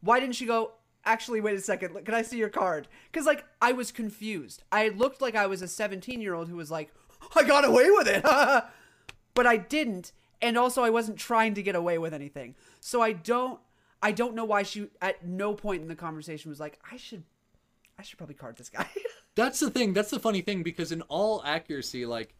[0.00, 0.72] Why didn't she go?
[1.06, 2.04] Actually, wait a second.
[2.04, 2.88] Can I see your card?
[3.10, 4.62] Because like I was confused.
[4.72, 6.92] I looked like I was a 17 year old who was like,
[7.34, 8.22] "I got away with it,"
[9.34, 12.54] but I didn't, and also I wasn't trying to get away with anything.
[12.80, 13.60] So I don't.
[14.02, 17.24] I don't know why she at no point in the conversation was like, "I should,
[17.98, 18.88] I should probably card this guy."
[19.34, 19.92] That's the thing.
[19.92, 22.34] That's the funny thing because in all accuracy, like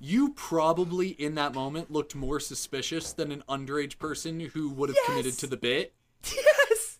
[0.00, 4.98] you probably in that moment looked more suspicious than an underage person who would have
[5.06, 5.92] committed to the bit.
[6.24, 6.98] yes.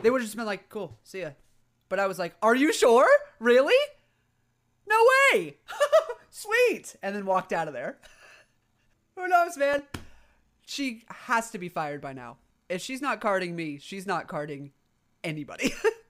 [0.00, 1.30] They would have just been like, "Cool, see ya,"
[1.88, 3.08] but I was like, "Are you sure?
[3.38, 3.76] Really?
[4.88, 4.96] No
[5.32, 5.56] way!
[6.30, 7.98] Sweet!" And then walked out of there.
[9.16, 9.82] Who knows, man?
[10.64, 12.36] She has to be fired by now.
[12.68, 14.72] If she's not carding me, she's not carding
[15.24, 15.74] anybody.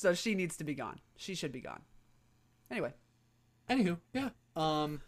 [0.00, 1.00] so she needs to be gone.
[1.16, 1.82] She should be gone.
[2.70, 2.92] Anyway,
[3.68, 4.30] Anywho, yeah.
[4.56, 5.00] Um,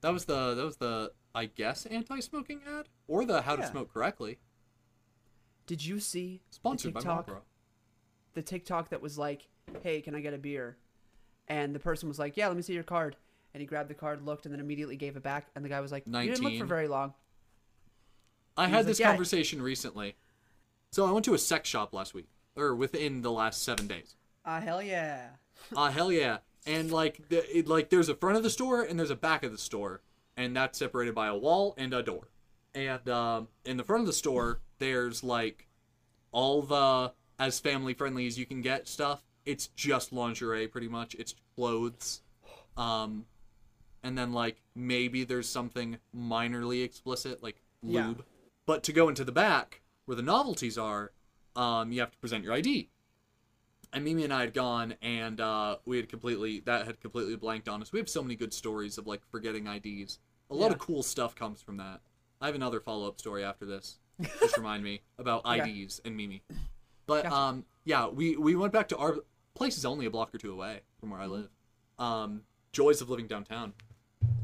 [0.00, 3.92] that was the that was the I guess anti-smoking ad or the how to smoke
[3.92, 4.38] correctly.
[5.66, 7.26] did you see Sponsored the by TikTok?
[7.28, 7.42] Marlboro.
[8.34, 9.48] the TikTok that was like,
[9.82, 10.76] "Hey, can I get a beer?"
[11.48, 13.16] And the person was like, "Yeah, let me see your card."
[13.52, 15.48] And he grabbed the card, looked, and then immediately gave it back.
[15.54, 17.14] And the guy was like, "You didn't look for very long."
[18.56, 20.16] I He had was like, this "Yeah." conversation recently.
[20.90, 24.16] So I went to a sex shop last week, or within the last seven days.
[24.44, 25.28] Ah, hell yeah!
[25.76, 26.38] Ah, hell yeah!
[26.66, 29.44] And like, the, it, like there's a front of the store and there's a back
[29.44, 30.02] of the store,
[30.36, 32.28] and that's separated by a wall and a door.
[32.74, 35.68] And um, in the front of the store, there's like
[36.32, 39.22] all the as family friendly as you can get stuff.
[39.46, 41.14] It's just lingerie, pretty much.
[41.14, 42.22] It's clothes,
[42.76, 43.26] um,
[44.02, 48.18] and then like maybe there's something minorly explicit, like lube.
[48.18, 48.24] Yeah.
[48.66, 51.12] But to go into the back where the novelties are,
[51.56, 52.88] um, you have to present your ID
[53.92, 57.68] and Mimi and I had gone, and uh, we had completely that had completely blanked
[57.68, 57.92] on us.
[57.92, 60.18] We have so many good stories of like forgetting IDs.
[60.50, 60.72] A lot Yeah.
[60.72, 62.00] of cool stuff comes from that.
[62.40, 64.00] I have another follow up story after this.
[64.40, 65.42] Just remind me about.
[65.46, 66.42] IDs and Mimi.
[67.06, 67.34] But Gotcha.
[67.36, 69.18] um, yeah, we we went back to our
[69.54, 71.50] place is only a block or two away from where I live.
[71.96, 73.74] Um, joys of living downtown.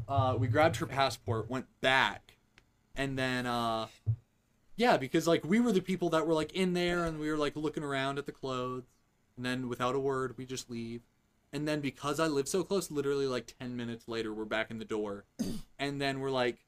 [0.07, 2.37] Uh, we grabbed her passport, went back,
[2.95, 3.87] and then uh,
[4.75, 7.37] yeah, because like we were the people that were like in there, and we were
[7.37, 8.83] like looking around at the clothes,
[9.35, 11.01] and then without a word, we just leave.
[11.53, 14.79] And then because I live so close, literally like ten minutes later, we're back in
[14.79, 15.25] the door,
[15.79, 16.65] and then we're like,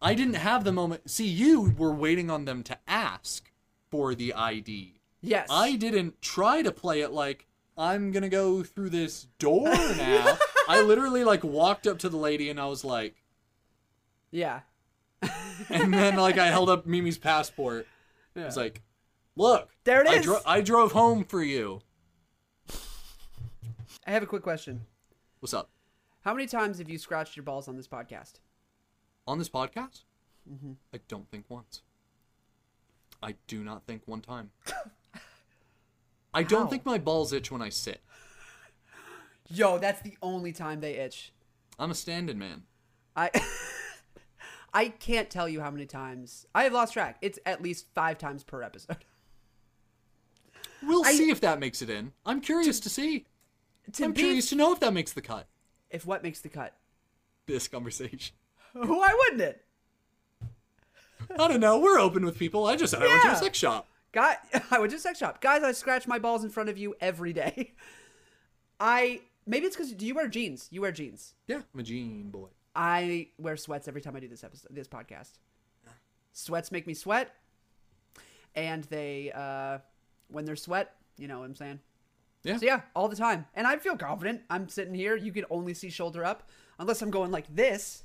[0.00, 1.10] I didn't have the moment.
[1.10, 3.50] See, you were waiting on them to ask
[3.90, 5.00] for the ID.
[5.20, 9.64] Yes, I didn't try to play it like I'm gonna go through this door
[9.96, 10.38] now.
[10.68, 13.22] I literally like walked up to the lady and I was like,
[14.30, 14.60] yeah,
[15.70, 17.86] and then like I held up Mimi's passport.
[18.36, 18.82] I was like,
[19.36, 20.24] look, There it I, is.
[20.24, 21.80] dro- I drove home for you.
[24.06, 24.82] I have a quick question.
[25.40, 25.70] What's up?
[26.22, 28.34] How many times have you scratched your balls on this podcast?
[29.26, 30.04] On this podcast?
[30.50, 30.72] Mm-hmm.
[30.94, 31.82] I don't think once.
[33.22, 34.50] I do not think one time.
[36.34, 38.00] I don't think my balls itch when I sit.
[39.48, 41.32] Yo, that's the only time they itch.
[41.78, 42.62] I'm a stand-in man.
[43.14, 43.30] I
[44.74, 47.18] I can't tell you how many times I have lost track.
[47.20, 48.96] It's at least five times per episode.
[50.84, 52.12] We'll I- see if that makes it in.
[52.26, 53.26] I'm curious to see.
[53.92, 55.46] To I'm be, curious to know if that makes the cut.
[55.90, 56.74] if what makes the cut?
[57.46, 58.34] This conversation.
[58.72, 59.64] Why wouldn't it?
[61.38, 61.78] I don't know.
[61.78, 62.66] We're open with people.
[62.66, 63.86] I just said I went to a sex shop.
[64.10, 64.36] Guy,
[64.72, 65.40] I would just sex shop.
[65.40, 67.74] Guys, I scratch my balls in front of you every day.
[68.80, 70.66] I maybe it's because do you wear jeans?
[70.72, 71.34] You wear jeans.
[71.46, 72.48] Yeah, I'm a jean boy.
[72.74, 75.32] I wear sweats every time I do this episode, this podcast.
[76.32, 77.34] Sweats make me sweat,
[78.54, 79.78] and they, uh,
[80.28, 81.80] when they're sweat, you know what I'm saying.
[82.42, 82.56] Yeah.
[82.56, 84.40] So yeah, all the time, and I feel confident.
[84.48, 85.14] I'm sitting here.
[85.14, 88.04] You can only see shoulder up, unless I'm going like this.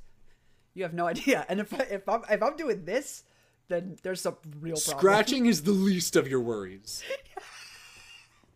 [0.74, 1.44] You have no idea.
[1.48, 3.24] And if I, if I'm if I'm doing this,
[3.68, 4.98] then there's some real problem.
[4.98, 7.02] Scratching is the least of your worries.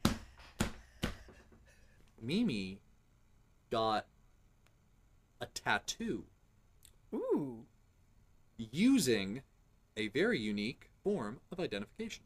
[2.22, 2.78] Mimi
[3.70, 4.06] got
[5.42, 6.24] a tattoo
[7.12, 7.66] Ooh.
[8.56, 9.42] using
[9.96, 12.22] a very unique form of identification.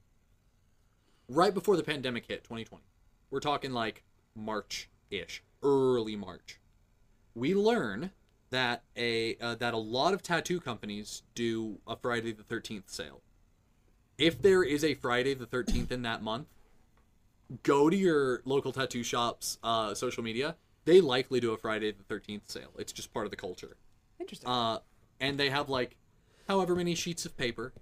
[1.29, 2.85] Right before the pandemic hit, 2020.
[3.31, 4.05] We're talking like
[4.37, 6.61] March ish, early March.
[7.35, 8.12] We learn
[8.50, 13.22] that a uh, that a lot of tattoo companies do a Friday the 13th sale.
[14.18, 16.46] If there is a Friday the 13th in that month,
[17.64, 20.55] go to your local tattoo shop's uh, social media.
[20.87, 22.70] They likely do a Friday the 13th sale.
[22.79, 23.77] It's just part of the culture.
[24.18, 24.49] Interesting.
[24.49, 24.79] Uh,
[25.20, 25.96] and they have like
[26.49, 27.75] however many sheets of paper,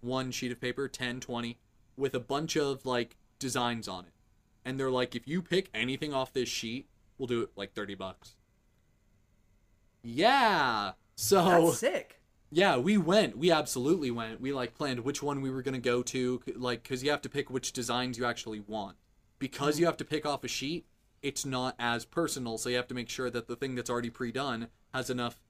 [0.00, 1.58] one sheet of paper, 10, 20,
[1.96, 4.12] with a bunch of like designs on it.
[4.64, 6.88] And they're like, if you pick anything off this sheet,
[7.18, 8.36] we'll do it like 30 bucks.
[10.02, 10.92] Yeah.
[11.16, 12.20] So That's sick.
[12.50, 13.38] yeah, we went.
[13.38, 14.40] We absolutely went.
[14.40, 17.28] We like planned which one we were gonna go to, like, cause you have to
[17.28, 18.96] pick which designs you actually want.
[19.38, 20.86] Because you have to pick off a sheet,
[21.22, 22.58] it's not as personal.
[22.58, 25.40] So you have to make sure that the thing that's already pre-done has enough.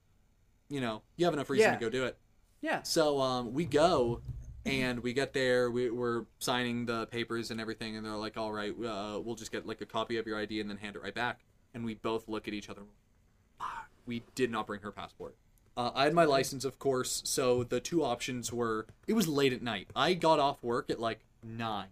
[0.69, 1.75] You know, you have enough reason Yeah.
[1.75, 2.17] to go do it.
[2.61, 2.83] Yeah.
[2.83, 4.21] So um, we go,
[4.65, 5.69] and we get there.
[5.69, 9.51] We, we're signing the papers and everything, and they're like, "All right, uh, we'll just
[9.51, 11.41] get like a copy of your ID and then hand it right back."
[11.73, 12.83] And we both look at each other.
[13.59, 15.35] "Ah, We did not bring her passport.
[15.75, 17.21] Uh, I had my license, of course.
[17.25, 19.89] So the two options were: it was late at night.
[19.95, 21.89] I got off work at like nine,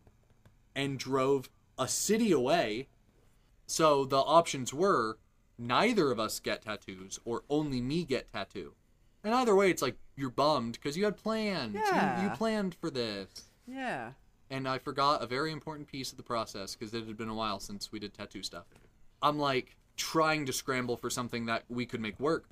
[0.74, 2.88] and drove a city away.
[3.72, 5.18] So the options were
[5.58, 8.74] neither of us get tattoos or only me get tattoo.
[9.24, 11.76] And either way, it's like you're bummed because you had plans.
[11.76, 13.30] You, you planned for this.
[13.66, 14.12] Yeah.
[14.50, 17.34] And I forgot a very important piece of the process because it had been a
[17.34, 18.66] while since we did tattoo stuff.
[19.22, 22.50] I'm like trying to scramble for something that we could make work.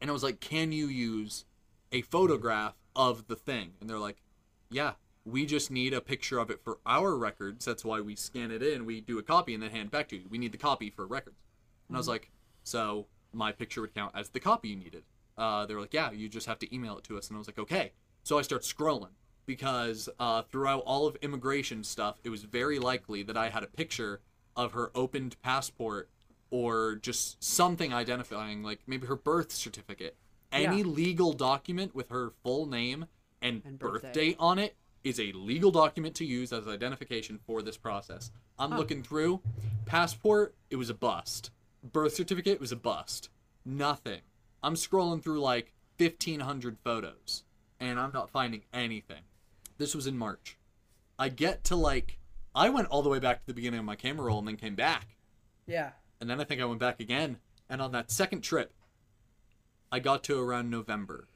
[0.00, 1.44] And I was like, can you use
[1.92, 3.72] a photograph of the thing?
[3.82, 4.22] And they're like,
[4.70, 4.92] yeah,
[5.24, 7.64] we just need a picture of it for our records.
[7.64, 10.08] That's why we scan it in, we do a copy, and then hand it back
[10.08, 10.24] to you.
[10.28, 11.36] We need the copy for records.
[11.88, 12.30] And I was like,
[12.64, 15.04] so my picture would count as the copy you needed.
[15.38, 17.28] Uh, they were like, yeah, you just have to email it to us.
[17.28, 17.92] And I was like, okay.
[18.24, 19.10] So I start scrolling
[19.46, 23.66] because uh, throughout all of immigration stuff, it was very likely that I had a
[23.66, 24.20] picture
[24.56, 26.08] of her opened passport
[26.50, 30.16] or just something identifying, like maybe her birth certificate.
[30.50, 30.84] Any Yeah.
[30.84, 33.06] legal document with her full name
[33.40, 34.12] and, And birth birthday.
[34.12, 38.30] date on it is a legal document to use as identification for this process.
[38.58, 39.40] I'm looking through.
[39.86, 41.50] Passport, it was a bust.
[41.82, 43.28] Birth certificate was a bust.
[43.64, 44.20] Nothing.
[44.62, 47.44] I'm scrolling through like 1,500 photos
[47.80, 49.22] and I'm not finding anything.
[49.78, 50.56] This was in March.
[51.18, 52.18] I get to like,
[52.54, 54.56] I went all the way back to the beginning of my camera roll and then
[54.56, 55.16] came back.
[55.66, 55.90] Yeah.
[56.20, 57.38] And then I think I went back again.
[57.68, 58.72] And on that second trip,
[59.90, 61.26] I got to around November.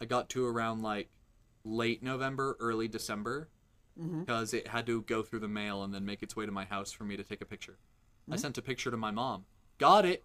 [0.00, 1.08] I got to around like
[1.66, 3.48] late November, early December,
[4.00, 4.20] mm-hmm.
[4.20, 6.64] because it had to go through the mail and then make its way to my
[6.64, 7.78] house for me to take a picture.
[8.28, 8.40] I mm-hmm.
[8.40, 9.44] sent a picture to my mom.
[9.78, 10.24] Got it.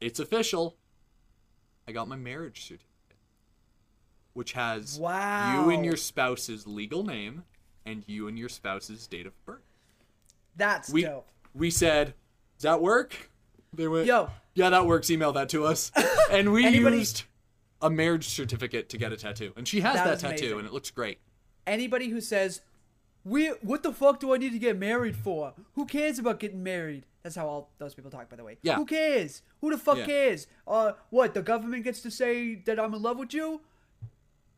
[0.00, 0.76] It's official.
[1.88, 3.16] I got my marriage certificate,
[4.32, 5.64] which has Wow.
[5.64, 7.44] you and your spouse's legal name
[7.84, 9.62] and you and your spouse's date of birth
[10.56, 11.28] That's we dope.
[11.54, 12.14] we said,
[12.56, 13.30] "Does that work?"
[13.74, 14.30] They went, Yo.
[14.54, 15.10] yeah, that works.
[15.10, 15.92] Email that to us."
[16.30, 17.24] and we Anybody- used
[17.84, 20.58] a marriage certificate to get a tattoo, and she has That that, tattoo, amazing.
[20.60, 21.18] and it looks great.
[21.66, 22.62] Anybody who says,
[23.24, 25.54] "We, what the fuck do I need to get married for?
[25.74, 28.58] Who cares about getting married?" That's how all those people talk, by the way.
[28.62, 28.74] Yeah.
[28.76, 29.42] Who cares?
[29.60, 30.06] Who the fuck Yeah.
[30.06, 30.46] cares?
[30.66, 31.32] Uh, what?
[31.34, 33.60] The government gets to say that I'm in love with you?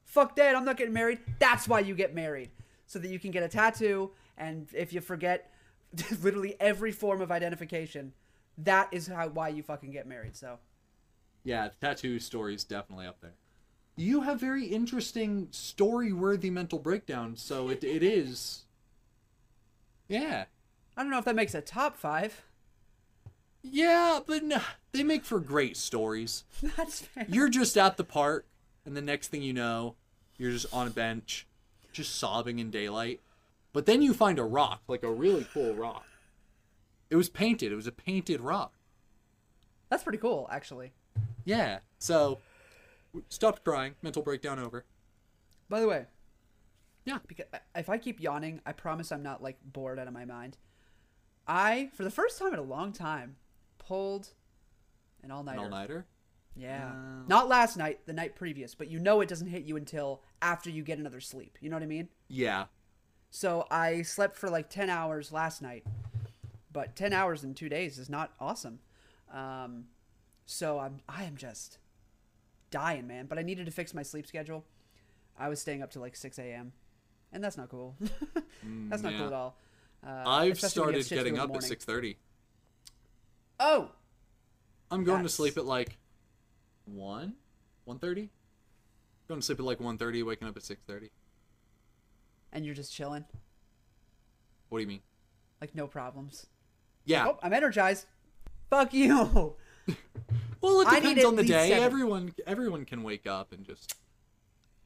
[0.04, 0.56] Fuck that!
[0.56, 1.18] I'm not getting married.
[1.38, 2.50] That's why you get married,
[2.86, 4.12] so that you can get a tattoo.
[4.38, 5.50] And if you forget,
[6.22, 8.12] literally every form of identification,
[8.58, 10.36] that is how why you fucking get married.
[10.36, 10.58] So.
[11.46, 13.34] Yeah, the tattoo story is definitely up there.
[13.94, 18.64] You have very interesting story-worthy mental breakdowns, so it it is.
[20.08, 20.46] Yeah,
[20.96, 22.42] I don't know if that makes a top five.
[23.62, 24.60] yeah, but no,
[24.92, 26.44] they make for great stories.
[26.76, 27.26] That's fair.
[27.28, 28.46] You're just at the park,
[28.84, 29.94] and the next thing you know,
[30.36, 31.46] you're just on a bench,
[31.92, 33.20] just sobbing in daylight.
[33.72, 36.06] But then you find a rock, like a really cool rock.
[37.08, 37.70] It was painted.
[37.72, 38.72] It was a painted rock.
[39.90, 40.92] That's pretty cool, actually.
[41.46, 41.78] Yeah.
[41.98, 42.40] So,
[43.30, 43.94] stopped crying.
[44.02, 44.84] Mental breakdown over.
[45.70, 46.04] By the way,
[47.06, 47.18] Yeah.
[47.26, 50.58] because if I keep yawning, I promise I'm not like bored out of my mind.
[51.48, 53.36] I, for the first time in a long time,
[53.78, 54.34] pulled
[55.22, 55.60] an all nighter.
[55.60, 56.06] all nighter.
[56.56, 56.90] Yeah.
[56.92, 60.22] Uh, Not last night, the night previous, but you know it doesn't hit you until
[60.42, 61.58] after you get another sleep.
[61.60, 62.08] You know what I mean?
[62.28, 62.66] Yeah.
[63.30, 65.84] So I slept for like 10 hours last night,
[66.72, 68.78] but 10 hours in two days is not awesome.
[69.32, 69.86] Um,
[70.46, 71.78] so I'm, I am just
[72.70, 73.26] dying, man.
[73.26, 74.64] But I needed to fix my sleep schedule.
[75.38, 76.72] I was staying up to like 6 a.m.,
[77.32, 77.96] and that's not cool.
[78.88, 79.18] that's not yeah.
[79.18, 79.58] cool at all.
[80.06, 81.68] Uh, I've especially when you have started getting up at morning.
[81.68, 82.16] six thirty.
[83.58, 83.90] Oh,
[84.90, 85.98] I'm going to sleep at like
[86.84, 87.34] one,
[87.84, 88.30] one thirty.
[89.26, 91.10] Going to sleep at like one thirty, waking up at six thirty.
[92.52, 93.24] and you're just chilling,
[94.68, 95.00] What do you mean?
[95.60, 96.46] like no problems.
[97.04, 97.26] Yeah.
[97.28, 98.06] Oh, I'm energized.
[98.70, 99.56] Fuck you.
[100.62, 101.68] Well, it depends on the day.
[101.68, 101.84] seven.
[101.84, 103.94] Everyone, everyone can wake up and just.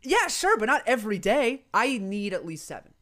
[0.03, 1.65] Yeah, sure, but not every day.
[1.73, 2.93] I need at least seven.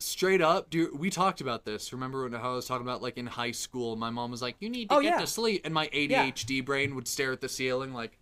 [0.00, 0.96] Straight up, dude.
[0.96, 1.92] We talked about this.
[1.92, 3.96] Remember when I was talking about like in high school?
[3.96, 5.18] My mom was like, "You need to Oh, get yeah.
[5.18, 8.16] to sleep," and my ADHD brain would stare at the ceiling like,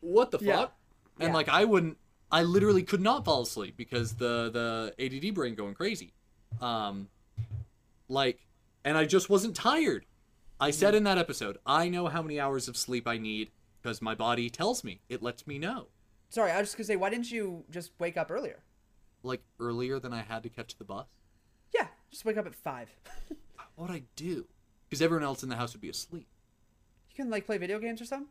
[0.00, 0.56] "What the Yeah.
[0.56, 0.76] fuck?"
[1.20, 1.34] And Yeah.
[1.34, 1.98] like I wouldn't.
[2.32, 6.14] I literally could not fall asleep because the the ADD brain going crazy.
[6.62, 7.08] Um,
[8.08, 8.46] like,
[8.84, 10.06] and I just wasn't tired.
[10.60, 13.50] I said in that episode, I know how many hours of sleep I need
[13.80, 15.00] because my body tells me.
[15.08, 15.86] It lets me know.
[16.30, 18.60] Sorry, I was just gonna say, why didn't you just wake up earlier?
[19.22, 21.06] Like earlier than I had to catch the bus.
[21.74, 22.88] Yeah, just wake up at five.
[23.74, 24.46] What would I do?
[24.88, 26.26] Because everyone else in the house would be asleep.
[27.10, 28.26] You can like play video games or something.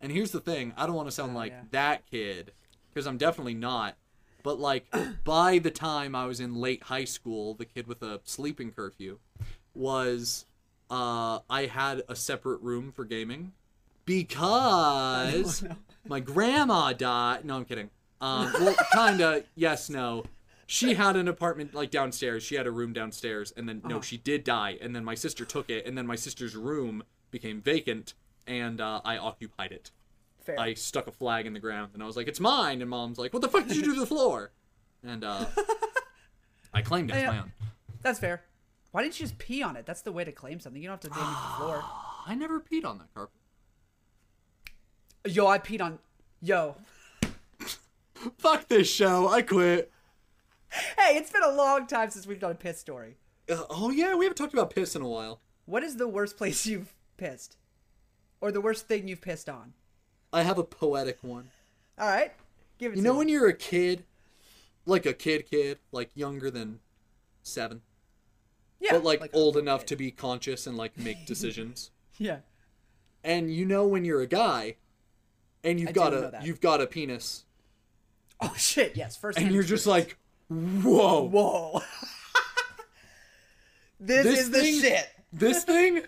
[0.00, 1.62] And here's the thing, I don't want to sound Oh, like yeah.
[1.72, 2.52] that kid
[2.92, 3.96] because I'm definitely not.
[4.44, 4.86] But like
[5.24, 9.18] by the time I was in late high school, the kid with a sleeping curfew
[9.74, 10.46] was
[10.90, 13.52] uh I had a separate room for gaming
[14.04, 15.64] because
[16.08, 17.44] my grandma died.
[17.44, 17.90] No, I'm kidding.
[18.20, 20.24] Um well kind of yes, no.
[20.66, 22.42] She had an apartment like downstairs.
[22.42, 25.44] She had a room downstairs and then no, she did die and then my sister
[25.44, 28.14] took it and then my sister's room became vacant
[28.46, 29.90] and uh, I occupied it.
[30.44, 30.60] Fair.
[30.60, 33.16] I stuck a flag in the ground and I was like, "It's mine." And mom's
[33.18, 34.52] like, "What the fuck did you do to the floor?"
[35.02, 35.46] And uh,
[36.74, 37.30] I claimed it as Yeah.
[37.30, 37.52] my own.
[38.02, 38.42] That's fair.
[38.94, 39.86] Why didn't you just pee on it?
[39.86, 40.80] That's the way to claim something.
[40.80, 41.82] You don't have to damage the floor.
[42.28, 43.34] I never peed on that carpet.
[45.26, 45.98] Yo, I peed on.
[46.40, 46.76] Yo.
[48.38, 49.26] Fuck this show.
[49.28, 49.90] I quit.
[50.96, 53.16] Hey, it's been a long time since we've done a piss story.
[53.50, 55.40] Uh, oh yeah, we haven't talked about piss in a while.
[55.66, 57.56] What is the worst place you've pissed?
[58.40, 59.72] Or the worst thing you've pissed on?
[60.32, 61.48] I have a poetic one.
[61.98, 62.32] All right.
[62.78, 63.18] Give it You know me.
[63.18, 64.04] when you're a kid,
[64.86, 66.78] like a kid, kid, like younger than
[67.42, 67.82] seven,
[68.84, 69.88] yeah, but like, a old enough kid.
[69.88, 71.90] to be conscious and like make decisions.
[72.18, 72.38] Yeah.
[73.24, 74.76] and you know when you're a guy,
[75.64, 77.44] and you've I got a you've got a penis,
[78.40, 79.16] Oh shit, yes.
[79.16, 80.18] First and you're just like,
[80.48, 81.22] whoa.
[81.22, 81.80] Whoa.
[84.00, 85.08] this, This is the shit.
[85.32, 86.02] This thing,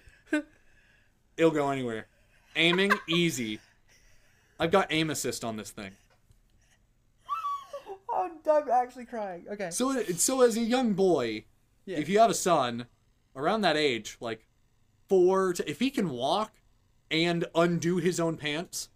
[1.36, 2.06] it'll go anywhere.
[2.54, 3.58] Aiming easy.
[4.58, 5.90] I've got aim assist on this thing.
[8.10, 9.44] Oh, I'm actually crying.
[9.50, 9.70] Okay.
[9.70, 11.44] So, so as a young boy,
[11.86, 11.98] Yeah.
[11.98, 12.86] if you have a son
[13.34, 14.46] around that age, like
[15.08, 16.52] four, to, if he can walk
[17.10, 18.88] and undo his own pants,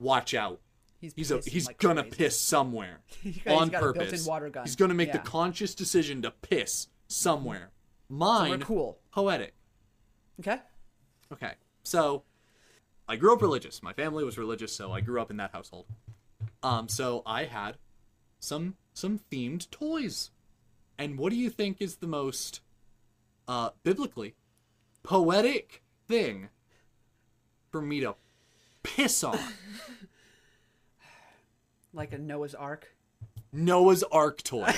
[0.00, 0.60] watch out.
[1.00, 2.16] He's a, he's like gonna crazy.
[2.16, 4.28] piss somewhere He's got- on got a built-in purpose.
[4.64, 7.70] He's gonna make the conscious decision to piss somewhere.
[8.08, 8.98] Mine, Somewhere cool.
[9.12, 9.54] poetic.
[10.40, 10.58] Okay.
[11.32, 11.52] Okay,
[11.84, 12.24] so
[13.06, 13.82] I grew up religious.
[13.82, 15.86] My family was religious, so I grew up in that household.
[16.62, 17.76] Um, so I had
[18.40, 20.30] some some themed toys.
[20.98, 22.60] And what do you think is the most
[23.46, 24.34] uh biblically
[25.02, 26.48] poetic thing
[27.70, 28.14] for me to
[28.82, 29.38] piss on?
[31.94, 32.94] Like a Noah's Ark.
[33.50, 34.70] Noah's Ark toy.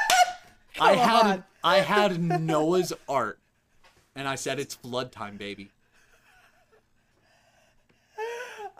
[0.80, 1.44] I had.
[1.64, 3.40] I had Noah's Ark.
[4.14, 5.70] And I said it's flood time, baby.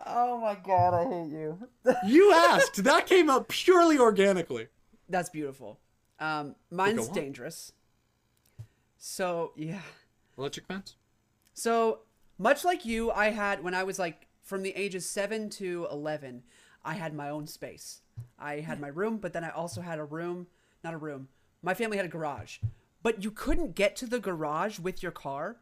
[0.06, 1.58] Oh my god, I hate you.
[2.06, 2.84] You asked.
[2.84, 4.68] that came up purely organically.
[5.08, 5.78] That's beautiful.
[6.20, 7.72] Um, mine's dangerous.
[8.96, 9.80] So yeah.
[10.36, 10.96] Electric fence?
[11.54, 12.00] So
[12.38, 16.42] much like you, I had when I was like from the ages seven to eleven,
[16.84, 18.02] I had my own space.
[18.38, 20.46] I had my room, but then I also had a room,
[20.82, 21.28] not a room.
[21.62, 22.58] My family had a garage,
[23.02, 25.56] but you couldn't get to the garage with your car.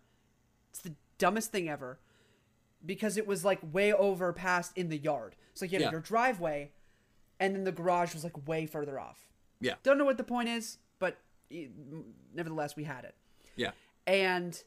[0.70, 1.98] It's the dumbest thing ever,
[2.84, 5.36] because it was like way over past in the yard.
[5.54, 5.90] So you had Yeah.
[5.90, 6.72] your driveway,
[7.40, 9.30] and then the garage was like way further off.
[9.60, 9.74] Yeah.
[9.82, 11.18] Don't know what the point is, but
[12.34, 13.14] nevertheless, we had it
[13.56, 13.70] Yeah.
[14.06, 14.62] and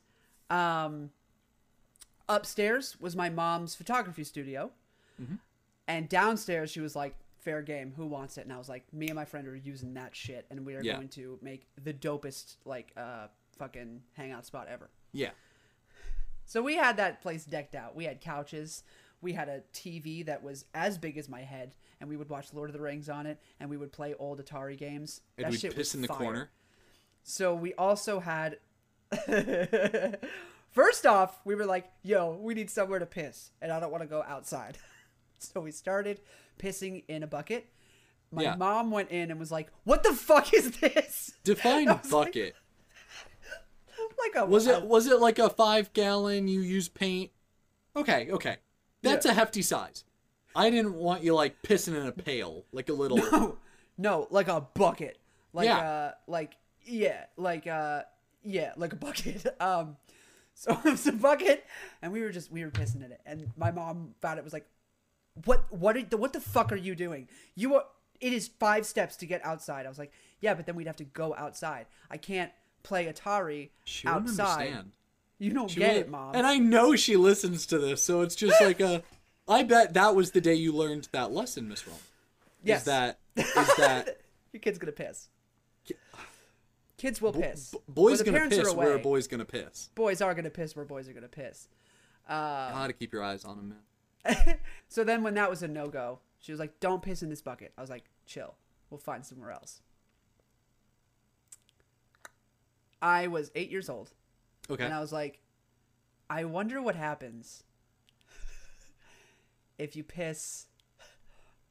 [0.49, 1.11] um,
[2.27, 4.71] upstairs was my mom's photography studio,
[5.21, 5.35] Mm-hmm.
[5.87, 9.07] and downstairs she was like, "Fair game, who wants it?" And I was like, "Me
[9.07, 10.95] and my friend are using that shit, and we are Yeah.
[10.95, 13.27] going to make the dopest like uh
[13.57, 15.31] fucking hangout spot ever." Yeah.
[16.45, 17.95] So we had that place decked out.
[17.95, 18.83] We had couches,
[19.21, 22.53] We had a TV that was as big as my head, and we would watch
[22.53, 25.21] Lord of the Rings on it, and we would play old Atari games.
[25.37, 26.17] And that we'd shit piss in the fire.
[26.17, 26.49] corner.
[27.23, 28.57] So we also had.
[30.71, 34.03] First off, we were like, "Yo, we need somewhere to piss, and I don't want
[34.03, 34.77] to go outside."
[35.39, 36.21] so we started
[36.59, 37.67] pissing in a bucket.
[38.31, 38.55] My Yeah.
[38.55, 42.55] mom went in and was like, "What the fuck is this?" Define was like- bucket.
[44.19, 47.31] like a Was it was it like a five gallon you use paint?
[47.95, 48.57] Okay, okay.
[49.01, 50.03] That's a hefty size.
[50.55, 53.57] I didn't want you like pissing in a pail, like a little No,
[53.97, 55.19] no, like a bucket.
[55.53, 55.77] Like Yeah.
[55.77, 58.03] uh like yeah, like uh
[58.43, 59.45] yeah, like a bucket.
[59.59, 59.97] Um
[60.53, 61.65] so it was a bucket
[62.01, 63.21] and we were just we were pissing in it.
[63.25, 64.67] And my mom found it was like
[65.45, 67.27] what what are, what the fuck are you doing?
[67.55, 67.83] You are
[68.19, 69.85] it is 5 steps to get outside.
[69.85, 71.85] I was like, "Yeah, but then we'd have to go outside.
[72.11, 72.51] I can't
[72.83, 74.87] play Atari She outside."
[75.39, 76.35] You don't She get it, mom.
[76.35, 79.01] And I know she listens to this, so it's just like a.
[79.47, 81.95] I bet that was the day you learned that lesson, Miss Rome.
[82.63, 82.81] yes.
[82.81, 83.45] Is that is
[83.77, 84.17] that
[84.51, 85.29] your kid's going to piss.
[86.97, 87.71] Kids will piss.
[87.71, 89.89] b- boys gonna piss where a boy's gonna piss?
[89.95, 91.69] boys are gonna piss where boys are gonna piss.
[92.27, 93.75] Uh, Gotta keep your eyes on them,
[94.25, 94.57] man.
[94.89, 97.41] so then when that was a no go, she was like, "Don't piss in this
[97.41, 98.53] bucket." I was like, "Chill,
[98.89, 99.81] we'll find somewhere else."
[103.01, 104.11] I was eight years old,
[104.69, 104.85] Okay.
[104.85, 105.39] and I was like,
[106.29, 107.63] "I wonder what happens
[109.77, 110.67] if you piss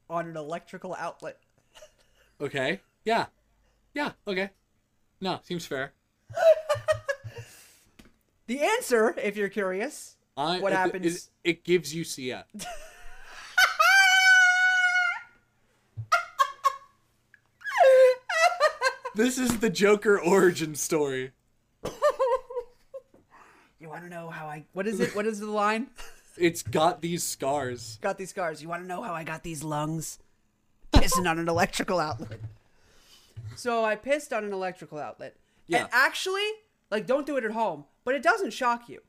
[0.09, 1.37] on an electrical outlet."
[2.41, 2.81] Okay.
[3.05, 3.27] Yeah.
[3.93, 4.11] Yeah.
[4.27, 4.49] Okay.
[5.21, 5.93] No, seems fair.
[8.47, 12.45] The answer, if you're curious, I, What it, happens- It, it gives you CF.
[19.15, 21.31] this is the Joker origin story.
[23.79, 24.65] You want to know how I?
[24.73, 25.15] What is it?
[25.15, 25.87] What is the line?
[26.37, 27.97] It's got these scars.
[28.01, 28.61] got these scars.
[28.61, 30.19] You want to know how I got these lungs?
[30.93, 32.39] Pissing on an electrical outlet.
[33.57, 35.35] So I pissed on an electrical outlet.
[35.67, 35.79] Yeah.
[35.79, 36.47] And actually,
[36.89, 39.01] like, don't do it at home, but it doesn't shock you.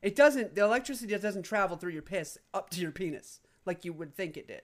[0.00, 3.92] It doesn't, the electricity doesn't travel through your piss up to your penis like you
[3.92, 4.62] would think it did.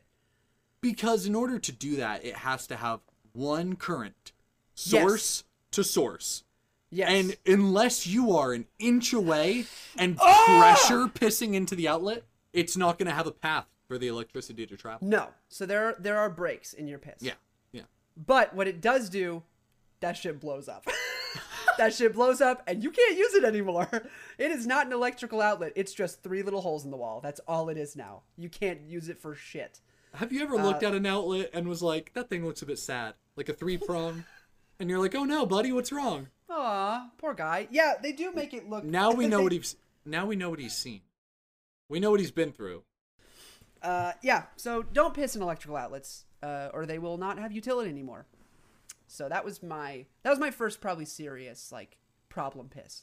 [0.80, 3.00] Because in order to do that, it has to have
[3.32, 4.32] one current,
[4.74, 6.42] source to source.
[6.90, 7.10] Yes.
[7.10, 9.66] And unless you are an inch away
[9.96, 10.44] and Ah!
[10.58, 14.66] pressure pissing into the outlet, it's not going to have a path for the electricity
[14.66, 15.06] to travel.
[15.06, 15.28] no.
[15.48, 17.20] So there, are, there are breaks in your piss.
[17.20, 17.34] Yeah.
[17.72, 17.82] Yeah.
[18.16, 19.42] But what it does do,
[20.00, 20.86] that shit blows up.
[21.78, 23.88] that shit blows up and you can't use it anymore.
[24.38, 25.72] It is not an electrical outlet.
[25.74, 27.20] It's just three little holes in the wall.
[27.20, 28.22] That's all it is now.
[28.36, 29.80] You can't use it for shit.
[30.14, 32.78] Have you ever looked at an outlet and was like, that thing looks a bit
[32.78, 33.14] sad?
[33.34, 34.24] Like a three prong?
[34.78, 36.28] and you're like, oh no, buddy, what's wrong?
[36.50, 37.68] Aw, poor guy.
[37.70, 38.84] Yeah, they do make it look.
[38.84, 41.02] Now we know what he's now we know what he's seen.
[41.88, 42.82] We know what he's been through.
[43.82, 44.44] Uh, yeah.
[44.56, 48.26] So don't piss in electrical outlets, uh, or they will not have utility anymore.
[49.06, 53.02] So that was my that was my first probably serious like problem piss.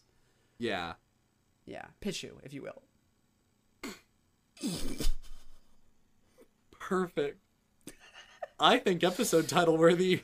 [0.57, 0.93] Yeah.
[1.65, 2.83] Yeah, pissu, if you will.
[6.79, 7.39] Perfect.
[8.59, 10.21] I think episode title worthy.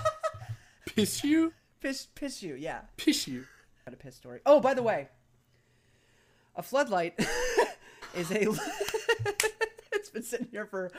[0.86, 1.52] Piss you?
[1.80, 2.54] Piss, piss you.
[2.54, 3.46] Yeah, Piss you.
[3.84, 4.40] got a piss story.
[4.44, 5.08] Oh, by the way,
[6.56, 7.18] a floodlight
[8.14, 8.46] is a.
[9.92, 10.90] it's been sitting here for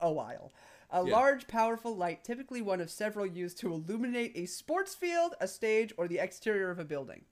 [0.00, 0.52] a while.
[0.90, 1.12] A Yeah.
[1.12, 5.92] large, powerful light, typically one of several used to illuminate a sports field, a stage,
[5.98, 7.24] or the exterior of a building.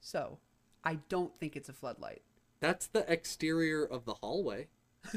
[0.00, 0.38] So,
[0.84, 2.22] I don't think it's a floodlight.
[2.60, 4.66] That's the exterior of the hallway.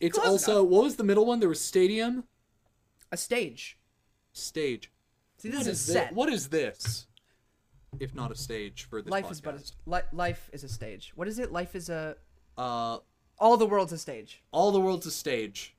[0.00, 1.40] it's Close also what was the middle one?
[1.40, 2.24] There was stadium,
[3.10, 3.78] A stage.
[4.32, 4.90] Stage.
[5.38, 6.12] See, this What is is thi- set.
[6.14, 7.06] what is this?
[8.00, 9.30] If not a stage for this life podcast.
[9.30, 11.12] is but a, li- life is a stage.
[11.14, 11.50] What is it?
[11.52, 12.16] Life is a
[12.56, 12.98] uh
[13.38, 14.42] all the world's a stage.
[14.52, 15.74] all the world's a stage.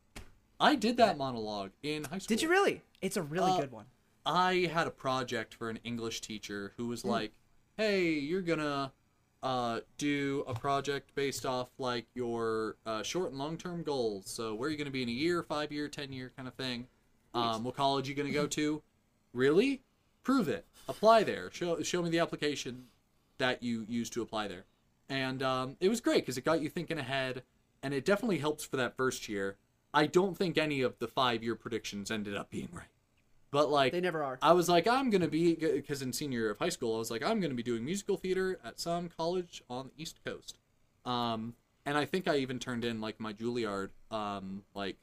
[0.60, 2.36] I did that monologue in high school.
[2.36, 2.82] Did you really?
[3.02, 3.86] It's a really Uh, good one.
[4.26, 7.32] I had a project for an English teacher who was like,
[7.78, 8.92] "Hey, you're gonna
[9.42, 14.30] uh, do a project based off like your uh, short and long term goals.
[14.30, 16.56] So where are you gonna be in a year, five year, ten year kind of
[16.56, 16.88] thing?
[17.34, 18.82] Um, what college you gonna go to?
[19.34, 19.82] Really?
[20.24, 20.66] Prove it.
[20.88, 21.50] Apply there.
[21.52, 22.86] Show show me the application
[23.38, 24.66] that you used to apply there.
[25.08, 27.44] And um, it was great because it got you thinking ahead,
[27.82, 29.56] and it definitely helps for that first year.
[29.94, 32.86] I don't think any of the five year predictions ended up being right.
[33.52, 34.38] But like They never are.
[34.42, 37.10] I was like, I'm gonna be because in senior year of high school, I was
[37.10, 40.58] like, I'm gonna be doing musical theater at some college on the East Coast.
[41.06, 41.56] Um,
[41.86, 44.98] and I think I even turned in like my Juilliard um like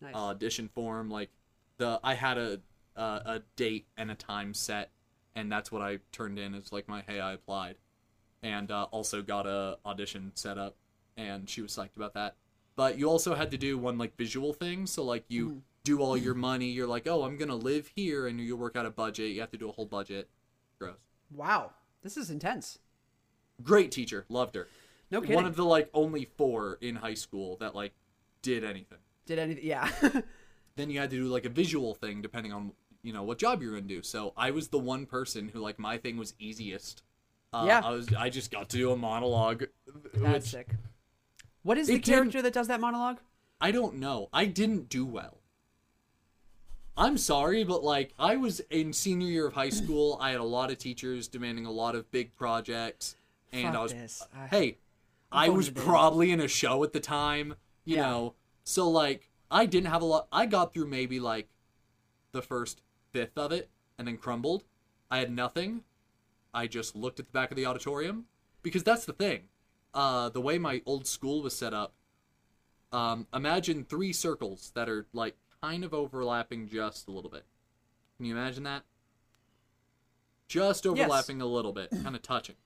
[0.00, 0.14] Nice.
[0.14, 1.10] audition form.
[1.10, 1.30] Like
[1.78, 2.60] the I had a
[2.96, 4.90] uh, a date and a time set,
[5.34, 7.76] and that's what I turned in as like my hey I applied,
[8.42, 10.76] and uh, also got a audition set up
[11.18, 12.36] and she was psyched about that.
[12.76, 16.16] But you also had to do one like visual thing, so like you do all
[16.16, 16.66] your money.
[16.66, 19.32] You're like, oh, I'm gonna live here, and you work out a budget.
[19.32, 20.30] You have to do a whole budget.
[20.78, 20.94] Gross.
[21.34, 21.72] Wow,
[22.02, 22.78] this is intense.
[23.62, 24.68] Great teacher, loved her.
[25.10, 25.34] No kidding.
[25.34, 27.92] One of the like only four in high school that like
[28.42, 28.98] did anything.
[29.26, 29.66] Did anything?
[29.66, 29.90] Yeah.
[30.78, 32.72] then you had to do like a visual thing depending on
[33.02, 34.02] you know what job you're gonna do.
[34.02, 37.02] So I was the one person who like my thing was easiest.
[37.52, 37.80] Uh, Yeah.
[37.84, 39.64] I was I just got to do a monologue,
[40.14, 40.68] That's which sick.
[41.62, 43.18] What is the character that does that monologue?
[43.60, 44.28] I don't know.
[44.32, 45.38] I didn't do well.
[46.96, 50.18] I'm sorry, but like I was in senior year of high school.
[50.20, 53.16] I had a lot of teachers demanding a lot of big projects,
[53.52, 54.22] and Fuck I was this.
[54.50, 54.78] Hey,
[55.30, 57.54] I was probably in a show at the time,
[57.84, 58.02] you Yeah.
[58.10, 58.34] know.
[58.64, 60.28] So like I didn't have a lot.
[60.30, 61.48] I got through maybe like
[62.32, 62.82] the first
[63.12, 64.64] fifth of it, and then crumbled.
[65.10, 65.82] I had nothing.
[66.52, 68.26] I just looked at the back of the auditorium
[68.62, 69.44] because that's the thing.
[69.94, 71.92] Uh, the way my old school was set up,
[72.92, 77.44] um, imagine three circles that are like kind of overlapping just a little bit.
[78.16, 78.84] Can you imagine that?
[80.48, 82.56] Just overlapping a little bit, kind of touching.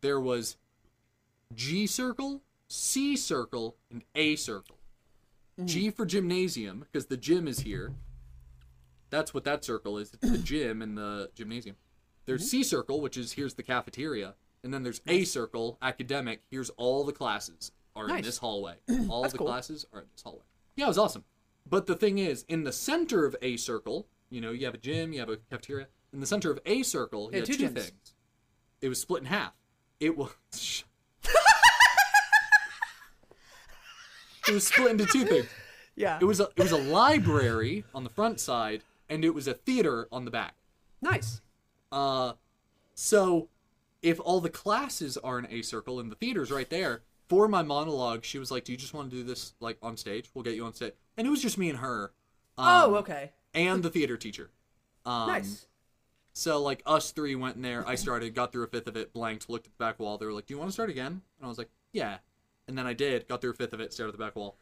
[0.00, 0.56] There was
[1.54, 4.78] G circle, C circle, and A circle.
[5.58, 5.66] Mm-hmm.
[5.66, 7.92] G for gymnasium, because the gym is here.
[9.10, 10.14] That's what that circle is.
[10.14, 11.76] It's the gym and the gymnasium.
[12.24, 12.48] There's mm-hmm.
[12.48, 14.34] C circle, which is here's the cafeteria.
[14.64, 16.42] And then there's A circle, academic.
[16.50, 18.76] Here's all the classes are in this hallway.
[19.08, 19.46] All the cool.
[19.46, 20.44] classes are in this hallway.
[20.76, 21.24] Yeah, it was awesome.
[21.68, 24.78] But the thing is, in the center of A circle, you know, you have a
[24.78, 25.88] gym, you have a cafeteria.
[26.12, 28.14] In the center of A circle, you Yeah, had two two things.
[28.80, 29.52] It was split in half.
[30.00, 30.84] It was.
[34.48, 35.46] it was split into two things.
[35.94, 36.16] Yeah.
[36.18, 39.52] It was a it was a library on the front side, and it was a
[39.52, 40.54] theater on the back.
[41.02, 41.42] nice.
[41.92, 42.32] Uh,
[42.94, 43.50] so
[44.00, 47.62] if all the classes are in a circle and the theater's right there, for my
[47.62, 50.30] monologue, she was like, "Do you just want to do this like on stage?
[50.32, 52.12] We'll get you on stage." And it was just me and her.
[52.56, 53.32] Um, oh, okay.
[53.52, 54.50] And the theater teacher.
[55.04, 55.66] Um, Nice.
[56.32, 57.86] So like us three went in there.
[57.86, 60.16] I started, got through a fifth of it, blanked, looked at the back wall.
[60.16, 62.18] They were like, "Do you want to start again?" And I was like, "Yeah."
[62.72, 64.56] And then I did, got through a fifth of it, stared at the back wall.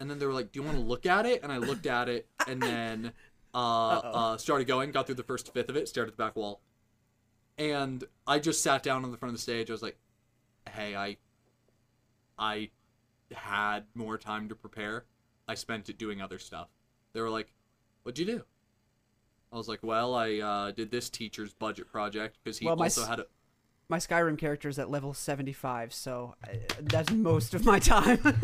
[0.00, 1.86] And then they were like, "Do you want to look at it?" And I looked
[1.86, 3.12] at it, and then
[3.54, 6.34] uh, uh, started going, got through the first fifth of it, stared at the back
[6.34, 6.60] wall.
[7.56, 9.70] And I just sat down on the front of the stage.
[9.70, 9.96] I was like,
[10.68, 11.18] "Hey, I,
[12.36, 12.70] I
[13.30, 15.04] had more time to prepare.
[15.46, 16.66] I spent it doing other stuff."
[17.12, 17.52] They were like,
[18.02, 18.44] "What'd you do?"
[19.52, 23.04] I was like, "Well, I uh, did this teacher's budget project because he Well, also
[23.04, 23.26] had a."
[23.92, 28.18] My Skyrim character is at level 75, so I, that's most of my time.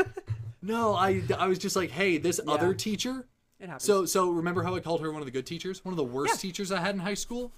[0.61, 2.53] No, I I was just like, "Hey, this Yeah.
[2.53, 3.26] other teacher."
[3.61, 3.84] it happens.
[3.84, 5.82] So so remember how I called her one of the good teachers?
[5.84, 6.38] One of the worst Yeah.
[6.51, 7.53] teachers I had in high school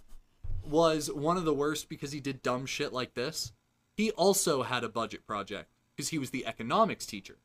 [0.62, 3.52] was one of the worst because he did dumb shit like this.
[3.96, 7.38] He also had a budget project because he was the economics teacher.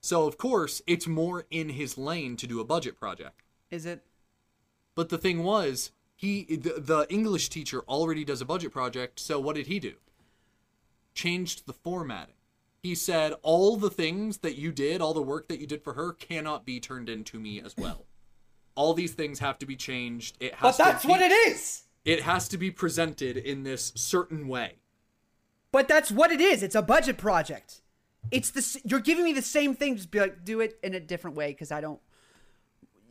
[0.00, 3.42] So of course, it's more in his lane to do a budget project.
[3.70, 4.06] is it?
[4.94, 9.38] But the thing was, he the, the English teacher already does a budget project, so
[9.38, 9.94] what did he do?
[11.14, 12.34] Changed the formatting.
[12.82, 15.92] He said all the things that you did, all the work that you did for
[15.92, 18.06] her cannot be turned into me as well.
[18.74, 20.36] All these things have to be changed.
[20.40, 21.84] It has But that's be, what it is.
[22.04, 24.78] It has to be presented in this certain way.
[25.70, 26.64] But that's what it is.
[26.64, 27.80] It's a budget project.
[28.32, 29.94] It's the s- you're giving me the same thing.
[29.94, 32.00] Just be like, do it in a different way because I don't.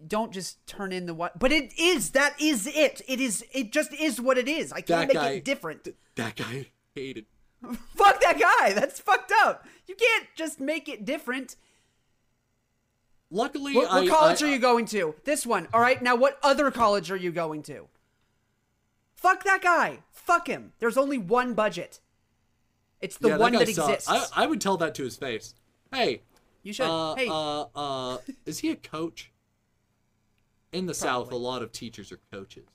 [0.06, 1.40] Don't just turn in the what.
[1.40, 2.12] But it is.
[2.12, 3.02] That is it.
[3.08, 3.44] It is.
[3.52, 4.72] It just is what it is.
[4.72, 5.88] I can't That make guy- it different.
[6.16, 7.26] That guy hated.
[7.96, 8.74] Fuck that guy.
[8.74, 9.66] That's fucked up.
[9.88, 11.56] You can't just make it different.
[13.30, 15.16] Luckily, What, what I, college I- are you going to?
[15.26, 15.68] This one.
[15.74, 16.02] All right.
[16.02, 17.88] Now, what other college are you going to?
[19.16, 20.00] Fuck that guy.
[20.12, 20.74] Fuck him.
[20.80, 22.00] There's only one budget.
[23.02, 24.08] It's the yeah, one guy that exists.
[24.10, 25.56] I, I would tell that to his face.
[25.92, 26.22] Hey,
[26.64, 26.86] you should.
[26.88, 29.32] Uh, hey, uh, uh, is he a coach?
[30.78, 32.68] In the South, a lot of teachers are coaches.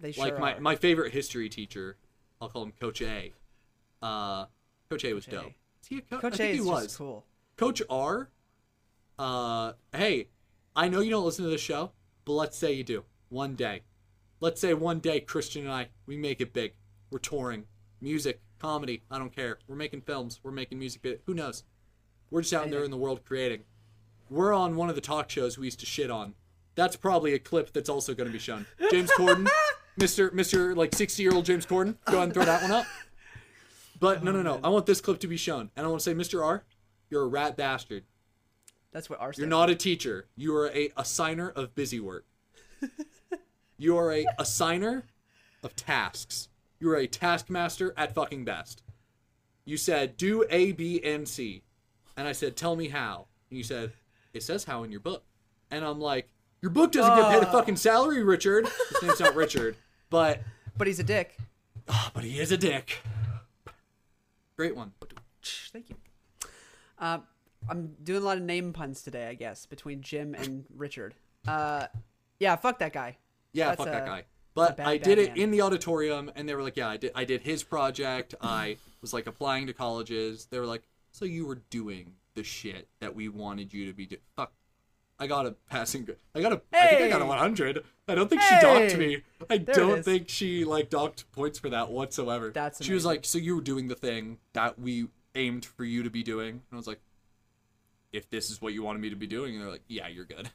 [0.00, 0.60] they sure like my, are.
[0.60, 1.96] my favorite history teacher,
[2.40, 3.32] I'll call him Coach A.
[4.00, 4.46] Uh,
[4.88, 5.36] Coach A was Coach A.
[5.42, 5.52] dope.
[5.82, 6.20] Is he a coach?
[6.20, 6.96] Coach I think A he is was.
[6.96, 7.24] cool.
[7.56, 8.30] Coach R.
[9.18, 10.28] Uh, hey,
[10.76, 11.90] I know you don't listen to this show,
[12.24, 13.82] but let's say you do one day.
[14.38, 16.74] Let's say one day Christian and I we make it big.
[17.10, 17.64] We're touring,
[18.00, 19.02] music, comedy.
[19.10, 19.58] I don't care.
[19.66, 20.38] We're making films.
[20.44, 21.22] We're making music.
[21.26, 21.64] Who knows?
[22.30, 23.64] We're just out there in the world creating.
[24.30, 26.34] We're on one of the talk shows we used to shit on.
[26.78, 28.64] That's probably a clip that's also going to be shown.
[28.92, 29.48] James Corden,
[29.96, 31.96] Mister Mister like sixty year old James Corden.
[32.04, 32.86] Go ahead and throw that one up.
[33.98, 34.54] But no, no, no.
[34.54, 36.40] Oh, I want this clip to be shown, and I want to say, Mr.
[36.40, 36.62] R,
[37.10, 38.04] you're a rat bastard.
[38.92, 39.32] That's what our.
[39.36, 40.28] You're not a teacher.
[40.36, 42.24] You are a assigner of busy work.
[43.76, 45.02] you are a assigner
[45.64, 46.48] of tasks.
[46.78, 48.84] You are a taskmaster at fucking best.
[49.64, 51.64] you said do A, B, and C,
[52.16, 53.26] and I said tell me how.
[53.50, 53.94] And you said
[54.32, 55.24] it says how in your book,
[55.72, 56.28] and I'm like,
[56.62, 58.68] your book doesn't get paid a fucking salary, Richard.
[58.90, 59.76] His name's not Richard,
[60.10, 60.40] but
[60.76, 61.36] But he's a dick.
[61.88, 62.98] ah, but he is a dick.
[64.56, 64.92] Great one.
[65.72, 65.96] Thank you.
[66.98, 67.18] Uh,
[67.68, 71.14] I'm doing a lot of name puns today, I guess, between Jim and Richard.
[71.46, 71.86] Uh,
[72.40, 73.18] yeah, fuck that guy.
[73.52, 74.24] Yeah, That's fuck that a- guy.
[74.54, 75.36] But bad, I bad did it man.
[75.36, 77.12] in the auditorium, and they were like, "Yeah, I did.
[77.14, 78.34] I did his project.
[78.40, 80.46] I was like applying to colleges.
[80.50, 80.82] They were like,
[81.12, 84.20] so you were doing the shit that we wanted you to be doing.
[84.34, 84.52] Fuck.
[85.20, 86.04] I got a passing.
[86.04, 86.60] gr- I got a.
[86.72, 87.84] I think I got a 100.
[88.06, 88.96] I don't think she docked Hey!
[88.96, 89.22] me.
[89.50, 92.50] I There don't think she like docked points for that whatsoever.
[92.50, 96.02] That's She was like, so you were doing the thing that we aimed for you
[96.04, 97.00] to be doing, and I was like,
[98.12, 100.24] if this is what you wanted me to be doing, and they're like, yeah, you're
[100.24, 100.50] good.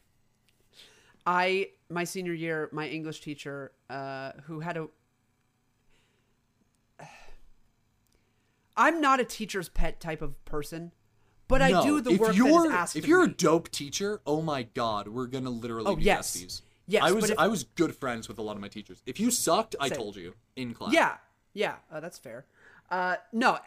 [1.26, 4.88] I my senior year, my English teacher, uh, who had a.
[8.78, 10.92] I'm not a teacher's pet type of person,
[11.48, 15.08] but I do the if work you're, If you're a dope teacher, oh my god,
[15.08, 16.36] we're gonna literally Oh, be yes.
[16.36, 16.62] besties.
[16.86, 19.02] Yes, I was if- I was good friends with a lot of my teachers.
[19.06, 19.98] If you sucked, I Same.
[19.98, 20.94] told you in class.
[20.94, 21.18] Yeah,
[21.54, 22.46] yeah, uh, that's fair.
[22.92, 23.58] Uh, no,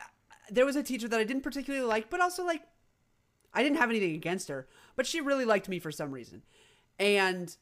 [0.50, 2.62] there was a teacher that I didn't particularly like, but also like,
[3.54, 6.42] I didn't have anything against her, but she really liked me for some reason,
[6.98, 7.56] and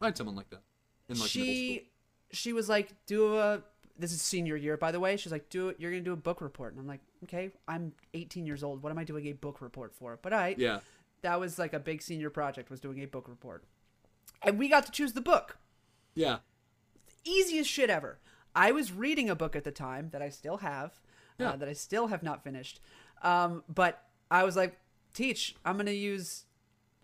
[0.00, 0.62] I had someone like that
[1.08, 1.44] in like middle school.
[1.44, 1.90] she
[2.32, 3.62] she was like, do a.
[3.98, 5.16] This is senior year, by the way.
[5.16, 5.76] She's like, do it.
[5.80, 8.82] You're gonna do a book report, and I'm like, okay, I'm 18 years old.
[8.82, 10.18] What am I doing a book report for?
[10.20, 10.80] But I, Yeah,
[11.22, 13.64] that was like a big senior project was doing a book report,
[14.42, 15.56] and we got to choose the book.
[16.14, 16.38] yeah,
[17.24, 18.18] easiest shit ever.
[18.54, 21.00] I was reading a book at the time that I still have,
[21.38, 21.50] Yeah.
[21.50, 22.80] uh, that I still have not finished.
[23.22, 24.78] Um, but I was like,
[25.14, 26.44] "Teach, I'm gonna use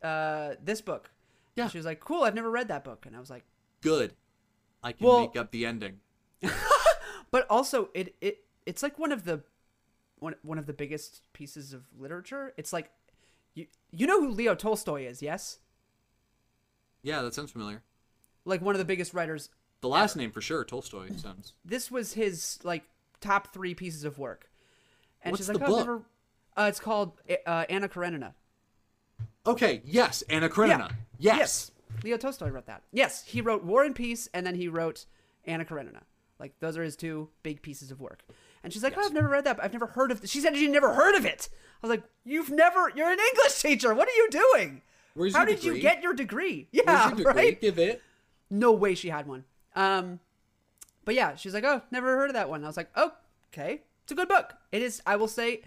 [0.03, 1.11] uh, this book."
[1.57, 1.65] Yeah.
[1.65, 3.45] And she was like, "Cool, I've never read that book," and I was like,
[3.81, 4.15] good.
[4.83, 6.01] I can Well- make up the ending.
[7.33, 9.43] "But also, it it it's like one of the
[10.21, 12.55] one one of the biggest pieces of literature.
[12.57, 12.91] It's like."
[13.55, 15.59] You, you know who Leo Tolstoy is, yes?
[17.03, 17.83] Yeah, that sounds familiar.
[18.47, 19.51] Like one of the biggest writers
[19.83, 21.53] The last name for sure, Tolstoy sounds.
[21.63, 22.85] this was his like
[23.21, 24.49] top three pieces of work.
[25.21, 26.03] And What's she's like, the "Oh, book?" never.
[26.57, 27.13] Uh, it's called
[27.47, 28.35] uh, Anna Karenina.
[29.47, 30.91] Okay, yes, Anna Karenina.
[31.19, 31.73] Yes.
[32.03, 32.85] Leo Tolstoy wrote that.
[32.91, 35.05] Yes, he wrote War and Peace, and then he wrote
[35.45, 36.05] Anna Karenina.
[36.43, 38.25] Like those are his two big pieces of work.
[38.65, 39.57] And she's like, "Oh, I've never read that.
[39.57, 40.31] But I've never heard of." This.
[40.31, 41.49] She said she never heard of it.
[41.53, 42.91] I was like, "You've never?
[42.95, 43.95] You're an English teacher.
[43.95, 44.83] What are you doing?
[45.15, 46.69] Where's How did you get your degree?
[46.73, 47.33] Yeah, your degree?
[47.33, 47.61] right.
[47.61, 48.03] Give it.
[48.51, 49.45] No way she had one.
[49.77, 50.19] Um,
[51.05, 52.65] but yeah, she's like, oh, never heard of that one.
[52.65, 53.13] I was like, oh,
[53.53, 54.55] okay, it's a good book.
[54.73, 55.01] It is.
[55.07, 55.63] I will say,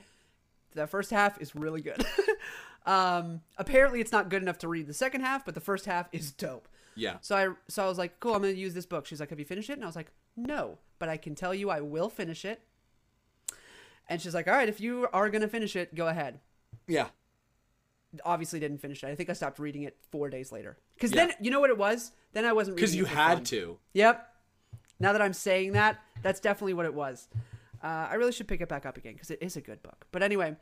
[0.73, 2.05] the first half is really good.
[2.85, 6.09] um, apparently it's not good enough to read the second half, but the first half
[6.11, 6.67] is dope.
[6.95, 7.17] Yeah.
[7.21, 9.05] So I so I was like, cool, I'm gonna use this book.
[9.05, 9.73] She's like, have you finished it?
[9.73, 12.61] And I was like, no, but I can tell you I will finish it.
[14.07, 16.39] And she's like, all right, if you are gonna finish it, go ahead
[16.87, 17.07] Yeah.
[18.23, 19.07] obviously didn't finish it.
[19.07, 20.77] I think I stopped reading it four days later.
[20.93, 21.25] Because Yeah.
[21.27, 22.11] then, you know what it was?
[22.33, 23.43] Then I wasn't reading Because you had fun.
[23.45, 23.79] to.
[23.93, 24.33] Yep.
[24.99, 27.27] Now that I'm saying that, that's definitely what it was.
[27.83, 30.07] Uh, I really should pick it back up again because it is a good book.
[30.11, 30.55] But anyway,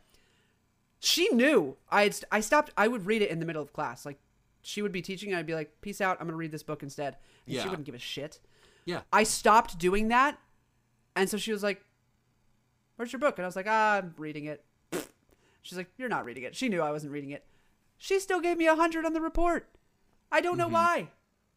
[1.00, 2.72] she knew I had st- I stopped.
[2.76, 4.06] I would read it in the middle of class.
[4.06, 4.20] Like
[4.64, 6.18] she would be teaching, and I'd be like, "Peace out.
[6.20, 7.62] I'm gonna read this book instead." And Yeah.
[7.64, 8.40] she wouldn't give a shit.
[8.86, 9.02] Yeah.
[9.12, 10.38] I stopped doing that,
[11.16, 11.84] and so she was like,
[12.96, 14.64] "Where's your book?" And I was like, "Ah, I'm reading it."
[15.62, 17.46] She's like, "You're not reading it." She knew I wasn't reading it.
[17.98, 19.70] She still gave me a hundred on the report.
[20.32, 21.10] I don't know why.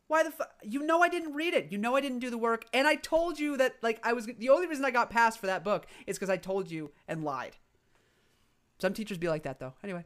[0.09, 1.73] Why the fu- You know I didn't read it.
[1.73, 4.27] You know I didn't do the work, and I told you that like I was
[4.27, 7.25] the only reason I got passed for that book is because I told you and
[7.25, 7.57] lied.
[8.79, 9.75] Some teachers be like that though.
[9.83, 10.05] Anyway,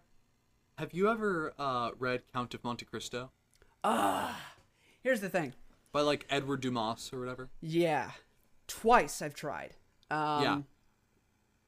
[0.78, 3.30] Have you ever uh, read Count of Monte Cristo
[3.84, 4.30] Ah.
[4.30, 4.34] Uh,
[5.02, 5.52] here's the thing.
[5.92, 7.50] By like Edward Dumas or whatever?
[7.60, 8.10] Yeah,
[8.66, 9.74] twice I've tried.
[10.10, 10.60] Um, Yeah.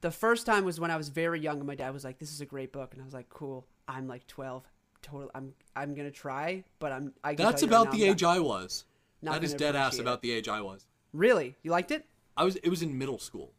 [0.00, 2.32] The first time was when I was very young, and my dad was like, "This
[2.32, 4.64] is a great book," and I was like, "Cool." I'm like 12.
[5.00, 7.12] Totally, I'm I'm gonna try, but I'm.
[7.22, 8.84] I That's you right about now, the age not- I was.
[9.22, 10.86] That is dead ass about the age I was.
[11.12, 12.06] Really, you liked it?
[12.36, 12.56] I was.
[12.56, 13.52] It was in middle school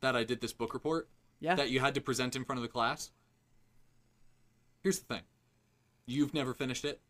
[0.00, 1.08] that I did this book report.
[1.40, 1.54] Yeah.
[1.54, 3.10] That you had to present in front of the class.
[4.82, 5.22] Here's the thing.
[6.06, 7.00] You've never finished it.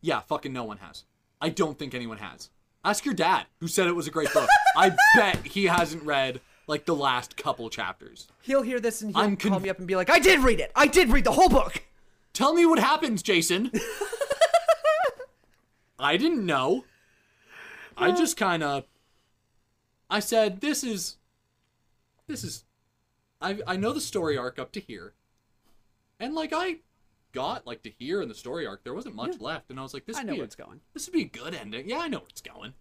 [0.00, 1.04] Yeah, fucking no one has.
[1.40, 2.50] I don't think anyone has.
[2.84, 4.48] Ask your dad, who said it was a great book.
[4.76, 8.28] I bet he hasn't read like the last couple chapters.
[8.42, 10.40] He'll hear this and he'll I'm call conv- me up and be like, "I did
[10.40, 10.70] read it.
[10.74, 11.84] I did read the whole book."
[12.32, 13.70] Tell me what happens, Jason.
[15.98, 16.84] I didn't know.
[17.96, 18.84] I just kind of
[20.08, 21.16] I said this is
[22.28, 22.64] this is
[23.40, 25.14] I I know the story arc up to here.
[26.20, 26.78] And like I
[27.32, 29.92] got like to hear in the story arc there wasn't much left and I was
[29.92, 30.80] like this I would know be where a, it's going.
[30.94, 31.88] This would be a good ending.
[31.88, 32.74] Yeah, I know where it's going.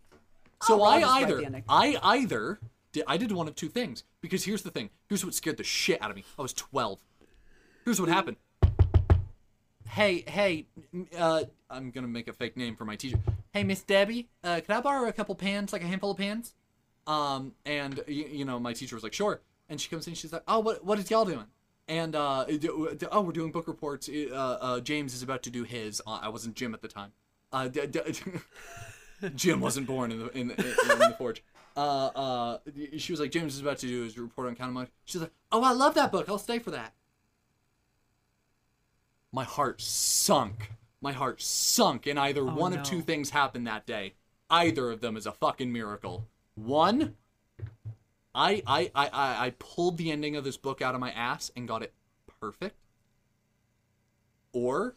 [0.63, 1.63] So I'll I the either.
[1.69, 2.59] I either
[2.91, 4.03] did, I did one of two things.
[4.21, 4.89] Because here's the thing.
[5.07, 6.23] Here's what scared the shit out of me.
[6.37, 6.99] I was 12.
[7.85, 8.37] Here's what happened.
[9.87, 10.67] Hey, hey,
[11.17, 13.19] uh, I'm gonna make a fake name for my teacher.
[13.53, 16.53] Hey, Miss Debbie, uh, can I borrow a couple pans, like a handful of pans?
[17.07, 19.41] Um, and you, you know, my teacher was like, sure.
[19.69, 21.45] And she comes in, she's like, oh, what, what is y'all doing?
[21.87, 22.45] And uh,
[23.11, 24.09] oh, we're doing book reports.
[24.09, 26.01] Uh, uh, James is about to do his.
[26.05, 27.13] Uh, I wasn't Jim at the time.
[27.51, 28.01] Uh, d- d-
[29.35, 31.43] Jim wasn't born in the in, in, in the forge.
[31.77, 32.57] Uh, uh,
[32.97, 34.91] she was like, James is about to do his report on Count of Monte.
[35.05, 36.27] She's like, oh, I love that book.
[36.27, 36.93] I'll stay for that.
[39.31, 40.71] My heart sunk.
[41.01, 42.79] My heart sunk, and either one no.
[42.79, 44.15] of two things happened that day.
[44.49, 46.27] Either of them is a fucking miracle.
[46.55, 47.15] One,
[48.37, 51.51] I I I I I pulled the ending of this book out of my ass
[51.55, 51.93] and got it
[52.39, 52.77] perfect.
[54.53, 54.95] Or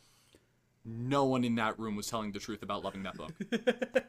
[0.85, 3.33] no one in that room was telling the truth about loving that book.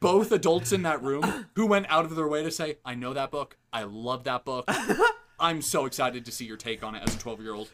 [0.00, 3.12] Both adults in that room who went out of their way to say, I know
[3.12, 3.56] that book.
[3.72, 4.68] I love that book.
[5.40, 7.70] I'm so excited to see your take on it as a 12 year old.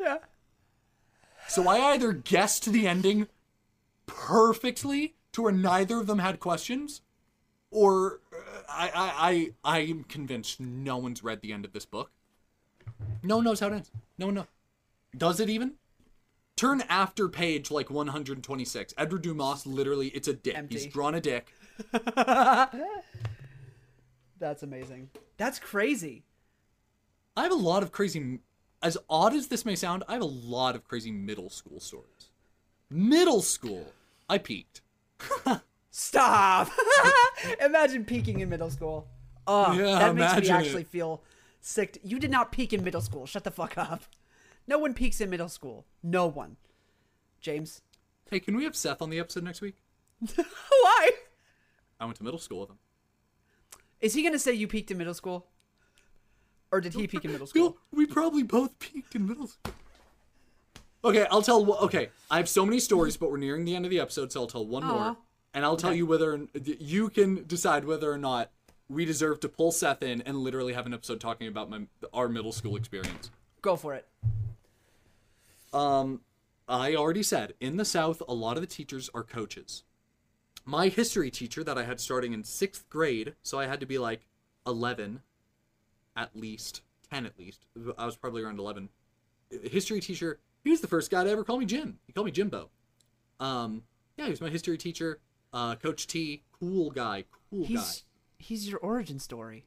[0.00, 0.18] Yeah.
[1.48, 3.28] So I either guessed the ending
[4.06, 7.02] perfectly to where neither of them had questions,
[7.70, 8.20] or
[8.68, 12.10] uh, I, I, I, I'm convinced no one's read the end of this book.
[13.22, 13.90] No one knows how it ends.
[14.18, 14.46] No one knows.
[15.16, 15.74] Does it even?
[16.56, 18.94] Turn after page like 126.
[18.96, 20.56] Edward Dumas literally, it's a dick.
[20.70, 21.52] He's drawn a dick.
[24.38, 25.10] That's amazing.
[25.36, 26.24] That's crazy.
[27.36, 28.40] I have a lot of crazy,
[28.82, 32.30] as odd as this may sound, I have a lot of crazy middle school stories.
[32.88, 33.92] Middle school,
[34.28, 34.80] I peaked.
[35.98, 36.70] Stop.
[37.64, 39.08] imagine peaking in middle school.
[39.46, 40.88] Oh, Yeah, that makes me actually it.
[40.88, 41.22] feel
[41.62, 41.98] sick.
[42.04, 43.24] You did not peak in middle school.
[43.24, 44.02] Shut the fuck up.
[44.68, 45.86] No one peaks in middle school.
[46.02, 46.56] No one.
[47.40, 47.80] James.
[48.30, 49.76] Hey, can we have Seth on the episode next week?
[50.36, 51.10] Why?
[51.98, 52.78] I went to middle school with him.
[54.02, 55.46] Is he gonna say you peaked in middle school?
[56.70, 57.62] Or did he peak in middle school?
[57.70, 59.72] No, we probably both peaked in middle school.
[61.04, 61.72] Okay, I'll tell.
[61.84, 64.42] Okay, I have so many stories, but we're nearing the end of the episode, so
[64.42, 64.86] I'll tell one Aw.
[64.92, 65.16] more,
[65.56, 68.50] and I'll tell you whether you can decide whether or not
[68.90, 72.28] we deserve to pull Seth in and literally have an episode talking about my our
[72.28, 73.30] middle school experience.
[73.62, 74.06] Go for it.
[75.72, 76.20] Um,
[76.68, 79.82] I already said in the South, a lot of the teachers are coaches.
[80.66, 83.96] My history teacher that I had starting in sixth grade, so I had to be
[83.96, 84.26] like
[84.66, 85.22] 11
[86.16, 87.64] at least, 10 at least.
[87.96, 88.90] I was probably around 11.
[89.62, 91.98] History teacher, he was the first guy to ever call me Jim.
[92.06, 92.68] He called me Jimbo.
[93.40, 93.84] Um,
[94.18, 95.20] yeah, he was my history teacher.
[95.52, 97.68] Uh, Coach T, cool guy, cool guy.
[97.68, 98.04] He's
[98.38, 99.66] he's your origin story.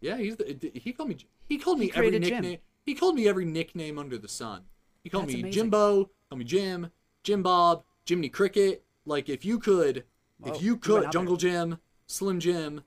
[0.00, 2.42] Yeah, he's the, he called me he called me He every created Jim.
[2.42, 2.58] nickname.
[2.84, 4.62] He called me every nickname under the sun.
[5.02, 5.62] He called That's me amazing.
[5.62, 6.90] Jimbo, called me Jim,
[7.22, 8.84] Jim Bob, Jiminy Cricket.
[9.04, 10.04] Like if you could,
[10.38, 12.82] Whoa, if you you could, out Jungle Jim, Slim Jim,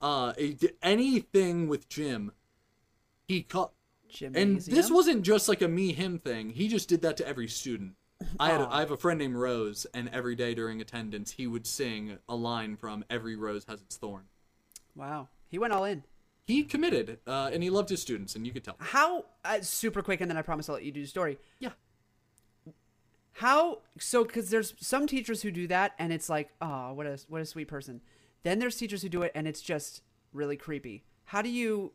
[0.00, 0.32] uh,
[0.82, 2.32] anything with Jim,
[3.28, 3.70] he called.
[4.20, 6.50] And this wasn't just like a me him thing.
[6.50, 7.92] He just did that to every student.
[8.40, 8.60] I had.
[8.62, 12.34] I have a friend named Rose, and every day during attendance, he would sing a
[12.36, 14.24] line from "Every Rose Has Its Thorn."
[14.94, 15.28] Wow.
[15.48, 16.04] He went all in.
[16.46, 18.76] He committed, uh, and he loved his students, and you could tell.
[18.78, 21.38] How uh, super quick, and then I promise I'll let you do the story.
[21.60, 21.70] Yeah.
[23.34, 24.24] How so?
[24.24, 27.46] Because there's some teachers who do that, and it's like, oh, what a what a
[27.46, 28.00] sweet person.
[28.42, 30.02] Then there's teachers who do it, and it's just
[30.32, 31.04] really creepy.
[31.24, 31.92] How do you?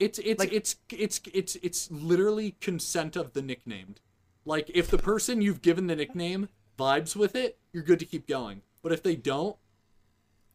[0.00, 4.00] It's it's Like- it's it's it's it's literally consent of the nicknamed.
[4.44, 8.26] Like if the person you've given the nickname vibes with it, you're good to keep
[8.26, 8.62] going.
[8.82, 9.56] But if they don't,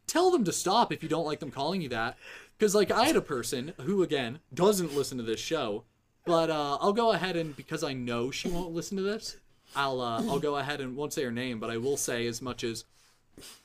[0.08, 2.18] tell them to stop if you don't like them calling you that.
[2.58, 5.86] Because like I had a person who again doesn't listen to this show,
[6.26, 9.38] but uh, I'll go ahead and because I know she won't listen to this,
[9.76, 12.42] I'll uh, I'll go ahead and won't say her name, but I will say as
[12.42, 12.86] much as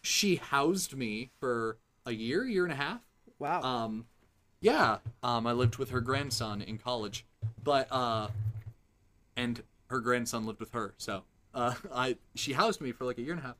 [0.03, 3.01] she housed me for a year, year and a half.
[3.39, 3.62] Wow.
[3.62, 4.07] Um,
[4.61, 4.99] yeah.
[5.22, 7.25] Um, I lived with her grandson in college,
[7.62, 8.29] but uh,
[9.37, 9.62] and
[9.95, 10.95] her grandson lived with her.
[10.99, 11.23] So
[11.55, 13.57] uh, I she housed me for like a year and a half.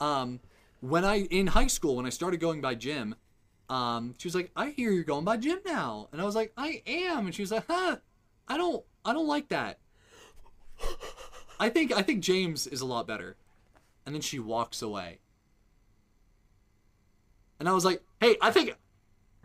[0.00, 0.40] Um,
[0.80, 3.14] when I in high school when I started going by Jim,
[3.70, 6.52] um, she was like, "I hear you're going by Jim now," and I was like,
[6.56, 7.96] "I am," and she was like, "Huh,
[8.46, 9.78] I don't, I don't like that.
[11.60, 13.36] I think I think James is a lot better."
[14.04, 15.18] And then she walks away.
[17.60, 18.74] And I was like, "Hey, I think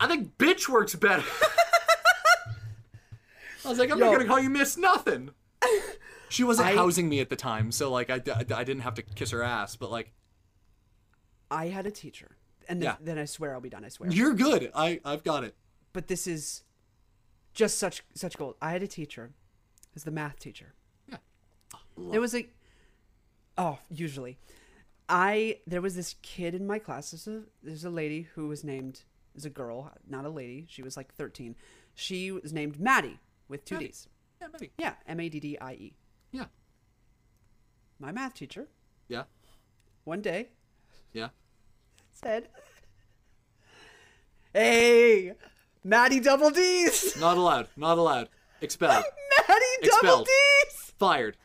[0.00, 1.24] I think bitch works better."
[3.64, 4.06] I was like, "I'm Yo.
[4.06, 5.30] not gonna call you Miss Nothing."
[6.28, 8.94] She wasn't I- housing me at the time, so like I, I, I didn't have
[8.94, 10.12] to kiss her ass, but like
[11.50, 12.36] I had a teacher,
[12.68, 12.96] and then, Yeah.
[13.00, 13.84] then I swear I'll be done.
[13.84, 14.10] I swear.
[14.10, 14.70] you're good.
[14.74, 15.54] I I've got it.
[15.92, 16.62] but this is
[17.52, 18.56] just such such gold.
[18.60, 19.32] I had a teacher,
[19.94, 20.74] as the math teacher.
[21.08, 21.16] Yeah.
[22.10, 22.48] There was a
[23.56, 24.38] oh, usually,
[25.08, 27.10] I there was this kid in my class.
[27.12, 29.02] There's a there's a lady who was named
[29.36, 30.64] is a girl, not a lady.
[30.68, 31.56] She was like 13.
[31.94, 33.18] She was named Maddie
[33.48, 33.86] with two Maddie.
[33.88, 34.08] D's.
[34.40, 34.72] Yeah, maybe.
[34.78, 35.94] Yeah, M A D D I E.
[36.34, 36.46] Yeah.
[38.00, 38.66] My math teacher
[39.08, 39.24] Yeah.
[40.02, 40.48] one day
[41.12, 41.28] Yeah.
[42.12, 42.48] said,
[44.52, 45.34] "Hey,
[45.84, 47.68] Maddie double D's, Not allowed.
[47.76, 48.28] Not allowed.
[48.60, 49.04] Expelled.
[49.48, 50.26] Maddie double Expelled.
[50.26, 51.36] D's." Fired.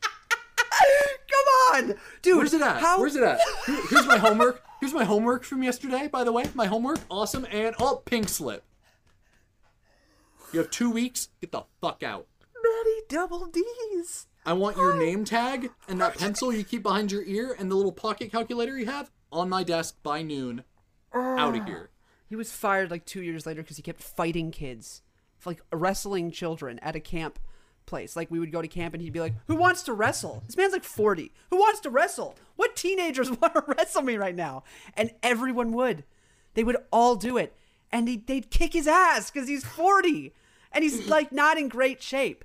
[0.30, 2.38] Come on, dude.
[2.38, 2.80] Where's it at?
[2.80, 2.98] How?
[2.98, 3.40] Where's it at?
[3.66, 4.62] Here's my homework.
[4.80, 6.44] Here's my homework from yesterday, by the way.
[6.54, 7.00] My homework.
[7.10, 7.46] Awesome.
[7.50, 8.64] And oh, pink slip.
[10.52, 11.28] You have two weeks.
[11.42, 12.26] Get the fuck out.
[13.08, 14.26] Double D's.
[14.44, 17.74] I want your name tag and that pencil you keep behind your ear and the
[17.74, 20.64] little pocket calculator you have on my desk by noon.
[21.14, 21.90] Out of here.
[22.28, 25.02] He was fired like two years later because he kept fighting kids,
[25.44, 27.38] like wrestling children at a camp
[27.86, 28.14] place.
[28.14, 30.56] Like we would go to camp and he'd be like, "Who wants to wrestle?" This
[30.56, 31.32] man's like forty.
[31.50, 32.36] Who wants to wrestle?
[32.56, 34.64] What teenagers want to wrestle me right now?
[34.94, 36.04] And everyone would.
[36.54, 37.56] They would all do it,
[37.90, 40.34] and he'd, they'd kick his ass because he's forty
[40.72, 42.44] and he's like not in great shape.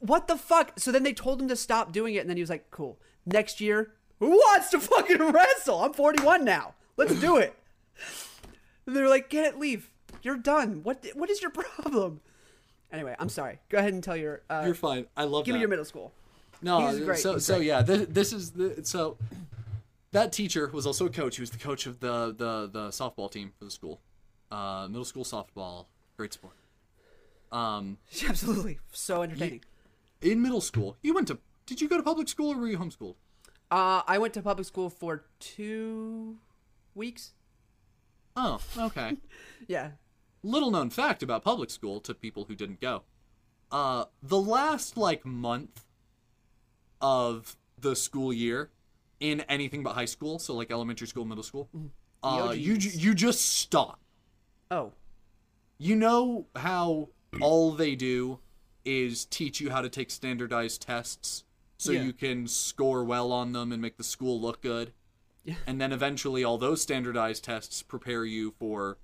[0.00, 0.78] What the fuck?
[0.78, 2.98] So then they told him to stop doing it, and then he was like, "Cool."
[3.26, 5.82] Next year, who wants to fucking wrestle?
[5.82, 6.74] I'm 41 now.
[6.96, 7.54] Let's do it.
[8.86, 9.90] And they're like, "Get it, leave.
[10.22, 10.82] You're done.
[10.82, 11.04] What?
[11.14, 12.20] What is your problem?"
[12.90, 13.58] Anyway, I'm sorry.
[13.68, 14.42] Go ahead and tell your.
[14.48, 15.06] Uh, You're fine.
[15.16, 15.56] I love give that.
[15.56, 16.12] me your middle school.
[16.62, 16.80] No,
[17.14, 17.66] so he's so great.
[17.66, 19.16] yeah, this, this is the so
[20.12, 21.36] that teacher was also a coach.
[21.36, 24.00] He was the coach of the the the softball team for the school,
[24.50, 25.86] uh, middle school softball.
[26.16, 26.54] Great sport.
[27.52, 29.62] Um, Absolutely, so entertaining.
[30.22, 31.38] In middle school, you went to.
[31.66, 33.16] Did you go to public school or were you homeschooled?
[33.70, 36.38] Uh, I went to public school for two
[36.94, 37.32] weeks.
[38.36, 39.16] Oh, okay.
[39.66, 39.90] Yeah.
[40.42, 43.02] Little known fact about public school to people who didn't go.
[43.70, 45.84] Uh, the last like month
[47.02, 48.70] of the school year
[49.20, 51.68] in anything but high school, so like elementary school, middle school,
[52.22, 54.00] uh, you you just stop.
[54.70, 54.92] Oh,
[55.78, 57.08] You know how
[57.40, 58.38] all they do
[58.88, 61.44] is teach you how to take standardized tests
[61.76, 62.04] so Yeah.
[62.04, 64.92] you can score well on them and make the school look good.
[65.44, 65.56] Yeah.
[65.66, 68.98] And then eventually all those standardized tests prepare you for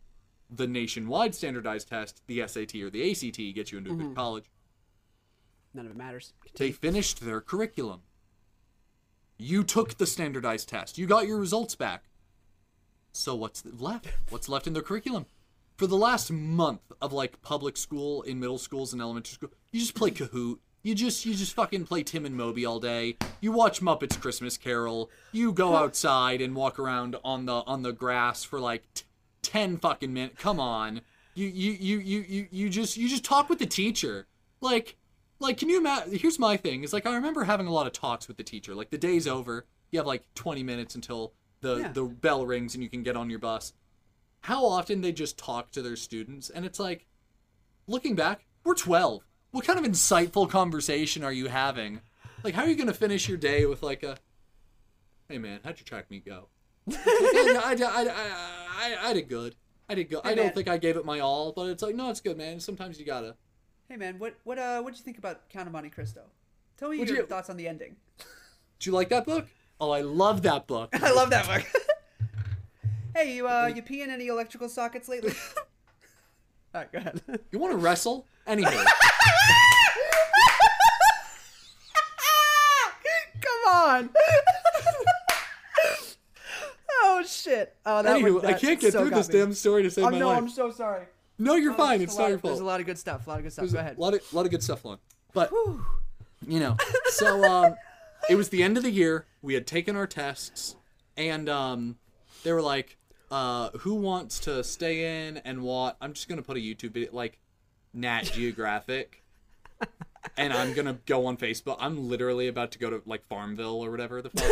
[0.50, 4.08] the nationwide standardized test, the SAT or the ACT, get you into a Mm-hmm.
[4.08, 4.44] good college.
[5.74, 6.32] none of it matters.
[6.56, 8.02] They finished their curriculum.
[9.36, 10.96] You took the standardized test.
[10.98, 12.04] You got your results back.
[13.12, 14.06] So what's left?
[14.30, 15.26] What's left in their curriculum?
[15.76, 19.80] For the last month of like public school in middle schools and elementary school, you
[19.80, 20.58] just play Kahoot.
[20.82, 23.16] You just you just fucking play Tim and Moby all day.
[23.40, 25.10] You watch Muppets Christmas Carol.
[25.32, 29.04] You go outside and walk around on the on the grass for like t-
[29.42, 30.36] 10 fucking minutes.
[30.38, 31.00] Come on.
[31.34, 34.26] You you you you you you just you just talk with the teacher.
[34.60, 34.96] Like
[35.40, 37.92] like can you imagine here's my thing is like i remember having a lot of
[37.92, 41.78] talks with the teacher like the day's over you have like 20 minutes until the
[41.78, 41.92] Yeah.
[41.92, 43.72] the bell rings and you can get on your bus
[44.42, 47.06] how often they just talk to their students and it's like
[47.88, 49.22] looking back we're 12
[49.54, 52.00] what kind of insightful conversation are you having
[52.42, 54.16] like how are you going to finish your day with like a
[55.28, 56.48] hey man how'd your track meet go
[56.88, 58.32] yeah, I, I, I,
[58.78, 59.54] I, I did good
[59.88, 60.54] i did good i don't man.
[60.54, 63.06] think i gave it my all but it's like no it's good man sometimes you
[63.06, 63.36] gotta
[63.88, 66.22] Hey man, what what uh what would you think about Count of Monte Cristo?
[66.78, 67.96] Tell me Would your you- thoughts on the ending.
[68.78, 69.46] Do you like that book?
[69.78, 70.88] Oh, I love that book.
[71.02, 71.64] I love that book.
[73.14, 75.34] hey, you uh you pee in any electrical sockets lately?
[76.74, 77.20] Right, go ahead.
[77.52, 78.26] You want to wrestle?
[78.48, 78.64] Anywho,
[83.40, 84.10] Come on.
[87.02, 87.74] oh shit.
[87.86, 89.34] Oh, that anywho, one, I can't get so through this me.
[89.38, 90.38] damn story to save I'm, my no, life.
[90.38, 91.04] I'm so sorry.
[91.38, 92.00] No, you're Oh, fine.
[92.02, 92.52] It's not your fault.
[92.54, 93.26] There's a lot of good stuff.
[93.26, 93.62] A lot of good stuff.
[93.64, 93.98] There's Go a ahead.
[93.98, 94.98] lot of lot of good stuff flowing.
[95.32, 95.50] But
[96.46, 97.74] you know, so um,
[98.28, 99.26] it was the end of the year.
[99.42, 100.76] We had taken our tests,
[101.16, 101.96] and um,
[102.44, 102.96] they were like,
[103.34, 107.10] uh, "Who wants to stay in and what?" I'm just gonna put a YouTube video
[107.12, 107.38] like
[107.92, 109.22] Nat Geographic.
[110.38, 111.76] And I'm gonna go on Facebook.
[111.78, 114.50] I'm literally about to go to like Farmville or whatever the fuck.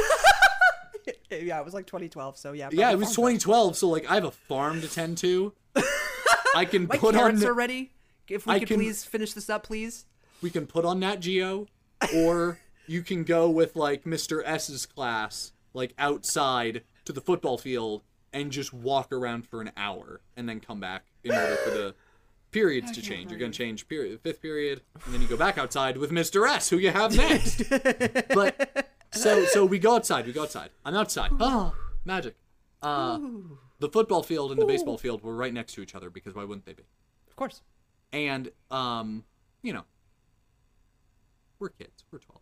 [1.30, 2.68] yeah, it was like 2012, so yeah.
[2.70, 5.54] Yeah, it was 2012, so like I have a farm to tend to.
[6.54, 7.90] I can My put on are ready.
[8.28, 10.04] If we I could can- please finish this up, please.
[10.42, 11.66] we can put on Nat Geo,
[12.14, 14.42] or you can go with like Mr.
[14.44, 18.02] S's class, like outside to the football field
[18.32, 21.94] and just walk around for an hour and then come back in order for the
[22.50, 23.30] periods to change.
[23.30, 26.48] You're gonna change period fifth period, and then you go back outside with Mr.
[26.48, 27.62] S, who you have next.
[28.34, 30.26] but so so we go outside.
[30.26, 30.70] We go outside.
[30.84, 31.30] I'm outside.
[31.40, 31.74] Oh,
[32.04, 32.36] magic.
[32.80, 33.18] Uh,
[33.78, 36.44] the football field and the baseball field were right next to each other because why
[36.44, 36.84] wouldn't they be?
[37.28, 37.62] Of course.
[38.12, 39.24] And um,
[39.62, 39.84] you know,
[41.58, 42.04] we're kids.
[42.10, 42.40] We're 12.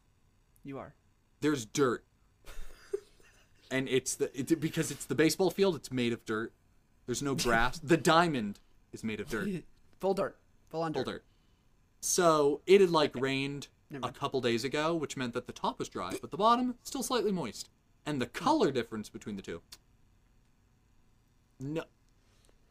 [0.64, 0.94] You are.
[1.40, 2.04] There's dirt
[3.70, 5.76] and it's the it, because it's the baseball field.
[5.76, 6.52] It's made of dirt.
[7.06, 7.78] There's no grass.
[7.78, 8.60] the diamond
[8.92, 9.48] is made of dirt.
[10.00, 10.38] Full dirt.
[10.70, 11.04] Full on dirt.
[11.04, 11.24] Full dirt.
[12.00, 13.68] So it had like rained
[14.02, 17.02] a couple days ago, which meant that the top was dry, but the bottom still
[17.02, 17.68] slightly moist.
[18.06, 19.60] And the color difference between the two.
[21.58, 21.84] No.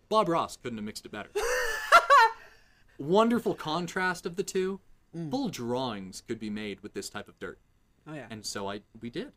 [0.07, 1.29] Bob Ross couldn't have mixed it better.
[2.97, 4.79] Wonderful contrast of the two.
[5.29, 7.59] Full drawings could be made with this type of dirt.
[8.07, 8.25] Oh yeah.
[8.29, 9.31] And so I we did.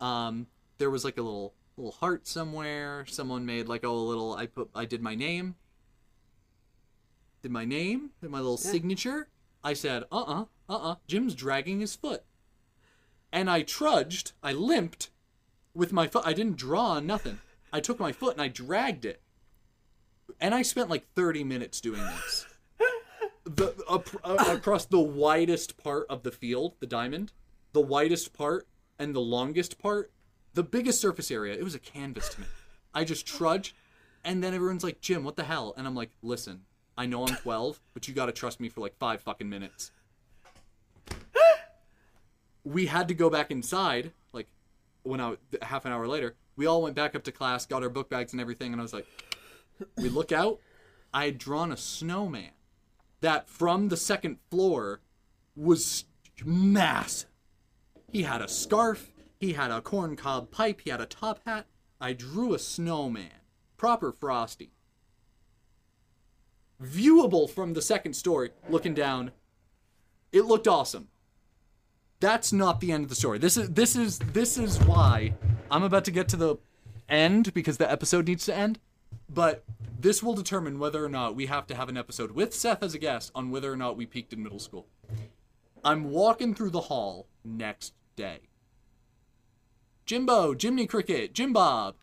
[0.00, 0.46] Um
[0.80, 3.04] there was like a little little heart somewhere.
[3.06, 5.54] Someone made like oh a little I put I did my name.
[7.42, 9.28] Did my name, did my little signature.
[9.62, 12.24] I said, "Uh-uh, uh-uh, Jim's dragging his foot."
[13.32, 15.10] And I trudged, I limped
[15.72, 16.26] with my foot.
[16.26, 17.38] I didn't draw on nothing.
[17.72, 19.22] I took my foot and I dragged it.
[20.40, 22.46] And I spent like 30 minutes doing this.
[23.44, 27.32] The up, uh, across the widest part of the field, the diamond,
[27.72, 28.66] the widest part
[28.98, 30.12] and the longest part,
[30.60, 31.54] the biggest surface area.
[31.54, 32.46] It was a canvas to me.
[32.92, 33.74] I just trudge,
[34.22, 36.66] and then everyone's like, "Jim, what the hell?" And I'm like, "Listen,
[36.98, 39.90] I know I'm 12, but you got to trust me for like five fucking minutes."
[42.62, 44.48] we had to go back inside, like
[45.02, 46.34] when I half an hour later.
[46.56, 48.84] We all went back up to class, got our book bags and everything, and I
[48.84, 49.06] was like,
[49.96, 50.60] we look out.
[51.14, 52.50] I had drawn a snowman
[53.22, 55.00] that from the second floor
[55.56, 56.04] was
[56.44, 57.30] massive.
[58.12, 59.10] He had a scarf,
[59.40, 61.66] he had a corncob pipe, he had a top hat.
[61.98, 63.40] I drew a snowman,
[63.78, 64.70] proper frosty.
[66.80, 69.32] Viewable from the second story, looking down.
[70.30, 71.08] It looked awesome.
[72.20, 73.38] That's not the end of the story.
[73.38, 75.32] This is this is this is why
[75.70, 76.56] I'm about to get to the
[77.08, 78.78] end because the episode needs to end.
[79.28, 79.64] But
[79.98, 82.94] this will determine whether or not we have to have an episode with Seth as
[82.94, 84.86] a guest on whether or not we peaked in middle school.
[85.82, 88.49] I'm walking through the hall next day.
[90.10, 91.94] Jimbo, Jimmy Cricket, Jim Bob,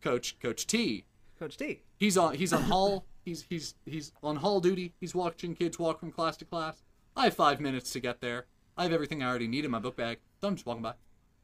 [0.00, 1.06] Coach, Coach T.
[1.40, 1.82] Coach T.
[1.96, 4.94] He's on he's on hall he's he's he's on hall duty.
[5.00, 6.84] He's watching kids walk from class to class.
[7.16, 8.46] I have five minutes to get there.
[8.78, 10.20] I have everything I already need in my book bag.
[10.40, 10.92] So I'm just walking by.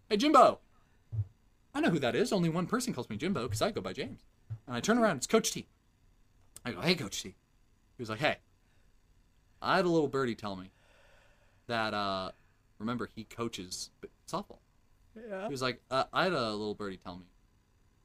[0.09, 0.61] Hey Jimbo.
[1.75, 2.33] I know who that is.
[2.33, 4.21] Only one person calls me Jimbo because I go by James.
[4.69, 5.67] And I turn around, it's Coach T.
[6.65, 7.31] I go, hey Coach T.
[7.31, 8.37] He was like, hey.
[9.61, 10.71] I had a little birdie tell me
[11.67, 12.31] that uh
[12.79, 13.91] remember he coaches
[14.31, 14.59] softball.
[15.17, 15.47] Yeah.
[15.47, 17.27] He was like, uh, I had a little birdie tell me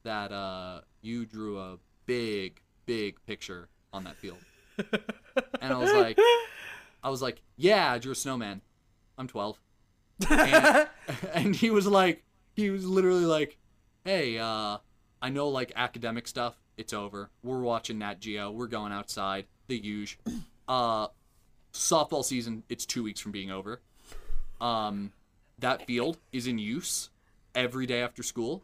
[0.02, 4.38] that uh, you drew a big, big picture on that field.
[5.60, 6.18] and I was like,
[7.02, 8.62] I was like, yeah, I drew a snowman.
[9.18, 9.60] I'm 12.
[10.30, 10.88] And,
[11.34, 13.58] and he was like, he was literally like,
[14.04, 14.78] hey, uh,
[15.20, 16.54] I know like academic stuff.
[16.76, 17.30] It's over.
[17.42, 18.50] We're watching Nat Geo.
[18.50, 19.46] We're going outside.
[19.68, 20.18] The huge.
[20.66, 21.08] Uh,
[21.72, 22.62] softball season.
[22.68, 23.82] It's two weeks from being over.
[24.60, 25.12] Um,
[25.62, 27.10] that field is in use
[27.54, 28.62] every day after school.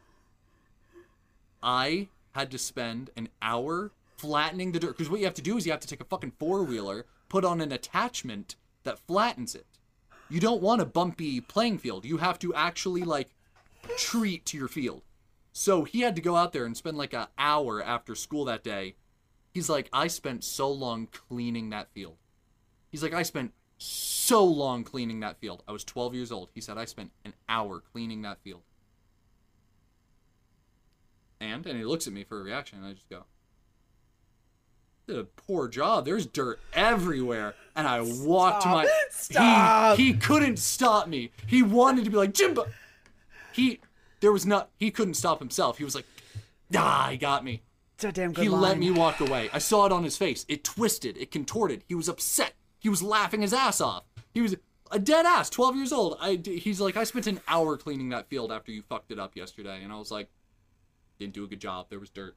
[1.62, 5.56] I had to spend an hour flattening the dirt because what you have to do
[5.56, 9.54] is you have to take a fucking four wheeler, put on an attachment that flattens
[9.54, 9.66] it.
[10.28, 12.04] You don't want a bumpy playing field.
[12.04, 13.30] You have to actually like
[13.96, 15.02] treat to your field.
[15.52, 18.62] So he had to go out there and spend like an hour after school that
[18.62, 18.94] day.
[19.52, 22.16] He's like, I spent so long cleaning that field.
[22.90, 25.62] He's like, I spent so long cleaning that field.
[25.66, 26.50] I was 12 years old.
[26.54, 28.62] He said, I spent an hour cleaning that field.
[31.40, 33.24] And, and he looks at me for a reaction, and I just go,
[35.06, 36.04] did a poor job.
[36.04, 37.54] There's dirt everywhere.
[37.76, 38.88] And I walked to my.
[39.10, 39.96] Stop.
[39.96, 41.30] He, he couldn't stop me.
[41.46, 42.66] He wanted to be like, Jimbo.
[43.52, 43.80] He,
[44.20, 45.78] there was not, he couldn't stop himself.
[45.78, 46.06] He was like,
[46.76, 47.62] ah, he got me.
[47.94, 48.60] It's a damn good He line.
[48.60, 49.50] let me walk away.
[49.52, 50.44] I saw it on his face.
[50.48, 51.16] It twisted.
[51.16, 51.82] It contorted.
[51.88, 52.54] He was upset.
[52.78, 54.04] He was laughing his ass off.
[54.32, 54.56] He was
[54.90, 56.16] a dead ass, 12 years old.
[56.20, 59.36] I, he's like, I spent an hour cleaning that field after you fucked it up
[59.36, 59.82] yesterday.
[59.82, 60.28] And I was like,
[61.18, 61.86] didn't do a good job.
[61.90, 62.36] There was dirt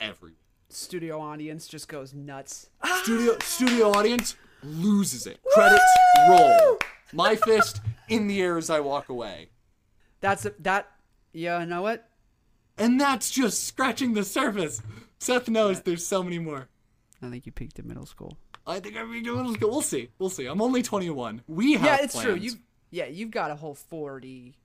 [0.00, 0.38] everywhere.
[0.68, 2.70] Studio audience just goes nuts.
[3.02, 5.38] Studio studio audience loses it.
[5.52, 5.82] Credits
[6.28, 6.78] roll.
[7.12, 9.50] My fist in the air as I walk away.
[10.20, 10.90] That's a, that.
[11.32, 12.08] Yeah, you know what?
[12.78, 14.82] And that's just scratching the surface.
[15.18, 16.68] Seth knows there's so many more.
[17.22, 18.36] I think you peaked at middle school.
[18.66, 20.08] I think I'm gonna doing We'll see.
[20.18, 20.46] We'll see.
[20.46, 21.42] I'm only 21.
[21.46, 22.34] We have yeah, it's true.
[22.34, 22.52] You
[22.90, 24.56] yeah, you've got a whole 40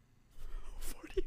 [0.79, 1.23] 40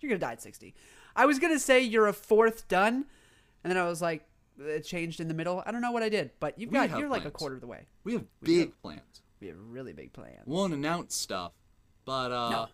[0.00, 0.74] You're going to die at 60.
[1.14, 3.04] I was going to say you're a fourth done,
[3.62, 4.26] and then I was like
[4.58, 5.62] it changed in the middle.
[5.64, 7.60] I don't know what I did, but you've we got you're like a quarter of
[7.60, 7.86] the way.
[8.04, 9.22] We have big plans.
[9.40, 10.46] We have really big plans.
[10.46, 11.52] We won't announce stuff,
[12.04, 12.68] but uh, No.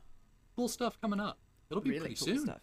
[0.56, 1.38] cool stuff coming up.
[1.70, 2.44] It'll be really pretty cool soon.
[2.44, 2.60] stuff.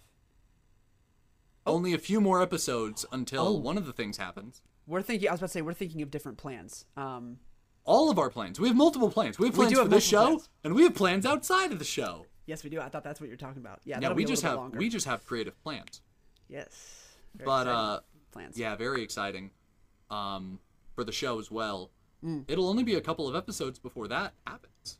[1.65, 3.51] Only a few more episodes until Oh.
[3.53, 4.61] one of the things happens.
[4.87, 6.85] We're thinking I was about to say we're thinking of different plans.
[6.97, 7.37] Um
[7.83, 8.59] All of our plans.
[8.59, 9.37] We have multiple plans.
[9.39, 10.49] We have We plans do for this show, plans.
[10.63, 12.25] and we have plans outside of the show.
[12.45, 12.79] Yes, we do.
[12.79, 13.81] I thought that's what you're talking about.
[13.85, 14.77] Yeah, Yeah, we just have longer.
[14.77, 16.01] we just have creative plans.
[16.47, 17.01] yes.
[17.35, 17.99] Very but uh
[18.31, 18.57] plans.
[18.57, 19.51] yeah, very exciting.
[20.09, 20.59] Um
[20.93, 21.91] for the show as well.
[22.23, 22.45] Mm.
[22.47, 24.99] It'll only be a couple of episodes before that happens.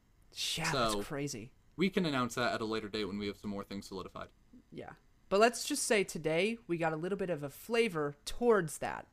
[0.57, 1.51] Yeah, so- that's crazy.
[1.77, 4.27] We can announce that at a later date when we have some more things solidified.
[4.71, 4.91] Yeah.
[5.27, 9.07] But let's just say today we got a little bit of a flavor towards that.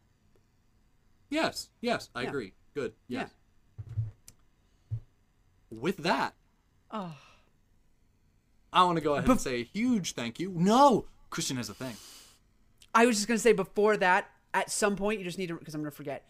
[1.32, 2.28] Yes, yes, I Yeah.
[2.28, 2.52] agree.
[2.74, 2.92] Good.
[3.09, 3.20] Yeah.
[3.20, 3.30] Yes.
[5.70, 6.34] With that,
[6.90, 7.16] Oh.
[8.72, 10.50] I want to go ahead and say a huge thank you.
[10.54, 11.96] No, Christian has a thing.
[12.94, 15.74] I was just gonna say before that, at some point you just need to because
[15.74, 16.28] I'm gonna forget.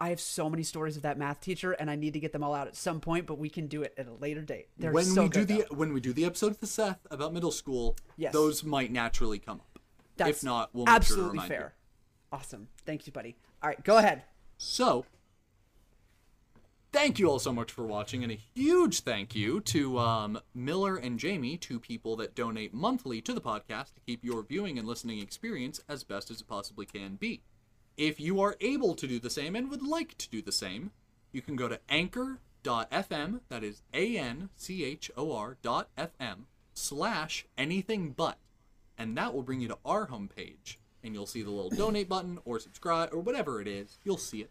[0.00, 2.42] I have so many stories of that math teacher, and I need to get them
[2.42, 3.26] all out at some point.
[3.26, 4.68] But we can do it at a later date.
[4.78, 5.74] They're when so we do the though.
[5.76, 8.32] when we do the episode with Seth about middle school, Yes.
[8.32, 9.78] those might naturally come up.
[10.16, 11.74] That's if not, we'll make sure to absolutely fair.
[12.32, 12.68] Awesome.
[12.86, 13.36] Thank you, buddy.
[13.62, 14.22] All right, go ahead.
[14.56, 15.04] So,
[16.92, 20.96] thank you all so much for watching, and a huge thank you to um, Miller
[20.96, 24.86] and Jamie, two people that donate monthly to the podcast to keep your viewing and
[24.86, 27.42] listening experience as best as it possibly can be.
[27.96, 30.92] If you are able to do the same and would like to do the same,
[31.32, 36.44] you can go to anchor.fm, that is A N C H O R dot FM,
[36.74, 38.38] slash anything but,
[38.96, 40.76] and that will bring you to our homepage.
[41.02, 43.98] And you'll see the little donate button or subscribe or whatever it is.
[44.04, 44.50] You'll see it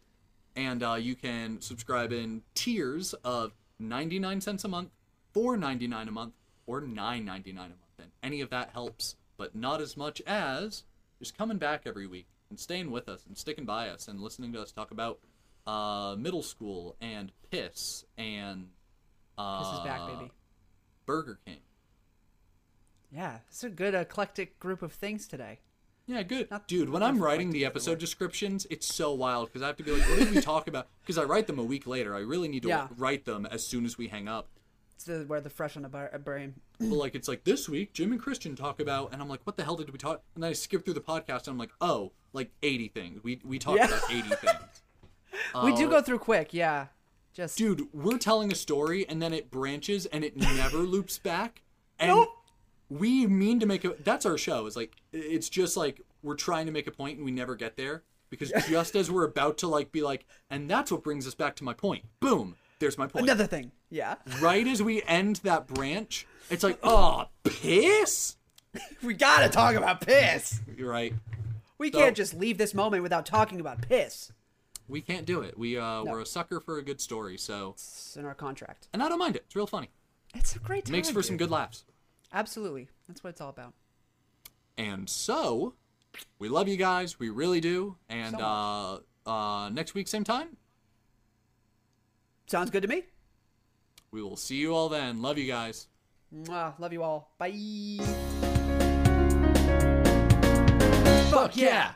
[0.55, 4.89] and uh, you can subscribe in tiers of 99 cents a month,
[5.34, 6.34] 4.99 a month,
[6.67, 7.73] or 9.99 a month.
[7.99, 10.84] And any of that helps, but not as much as
[11.17, 14.51] just coming back every week and staying with us and sticking by us and listening
[14.53, 15.19] to us talk about
[15.65, 18.67] uh, middle school and piss and
[19.38, 20.31] uh, This is back, baby.
[21.05, 21.59] Burger King.
[23.11, 25.59] Yeah, it's a good eclectic group of things today.
[26.10, 26.49] Yeah, good.
[26.49, 29.84] Not- Dude, when I'm writing the episode descriptions, it's so wild because I have to
[29.84, 30.88] be like, what did we talk about?
[31.02, 32.15] Because I write them a week later.
[32.15, 32.88] I really need to Yeah.
[32.98, 34.48] write them as soon as we hang up.
[34.95, 36.56] It's the, where the fresh on the bar- uh, brain.
[36.80, 39.56] But like it's like this week, Jim and Christian talk about, and I'm like, what
[39.56, 40.23] the hell did we talk?
[40.34, 43.23] And then I skip through the podcast, and I'm like, oh, like 80 things.
[43.23, 43.88] We we talked Yeah.
[43.88, 44.81] about 80 things.
[45.64, 46.88] we do Uh, go through quick, yeah.
[47.34, 47.88] Just dude.
[47.94, 51.61] We're telling a story, and then it branches, and it never loops back.
[51.99, 52.30] And Nope.
[52.90, 53.95] We mean to make a.
[54.03, 54.66] That's our show.
[54.66, 57.78] It's like it's just like we're trying to make a point, and we never get
[57.78, 61.36] there because just as we're about to like be like, and that's what brings us
[61.36, 62.06] back to my point.
[62.20, 62.56] Boom.
[62.80, 63.24] There's my point.
[63.26, 63.72] another thing.
[63.90, 68.38] Yeah, Right as we end that branch, it's like, oh, piss.
[69.03, 70.61] we gotta talk about piss.
[70.78, 71.14] You're right.
[71.78, 74.32] We So- can't just leave this moment without talking about piss.
[74.88, 75.57] We can't do it.
[75.57, 77.38] We uh, we're a sucker for a good story.
[77.38, 78.88] So, It's in our contract.
[78.94, 79.44] and I don't mind it.
[79.48, 79.90] It's real funny.
[80.34, 80.94] It's a great time.
[80.94, 81.84] makes for some good laughs.
[82.34, 83.73] Absolutely, that's what it's all about.
[84.77, 85.73] And so,
[86.38, 87.19] we love you guys.
[87.19, 87.97] We really do.
[88.07, 88.43] And So
[89.26, 90.57] uh, uh, next week, same time,
[92.47, 93.03] Sounds good to me.
[94.11, 95.22] we will see you all then.
[95.22, 95.88] Love you guys.
[96.34, 97.31] Mwah, love you all.
[97.38, 97.99] Bye.
[101.31, 101.91] Fuck yeah.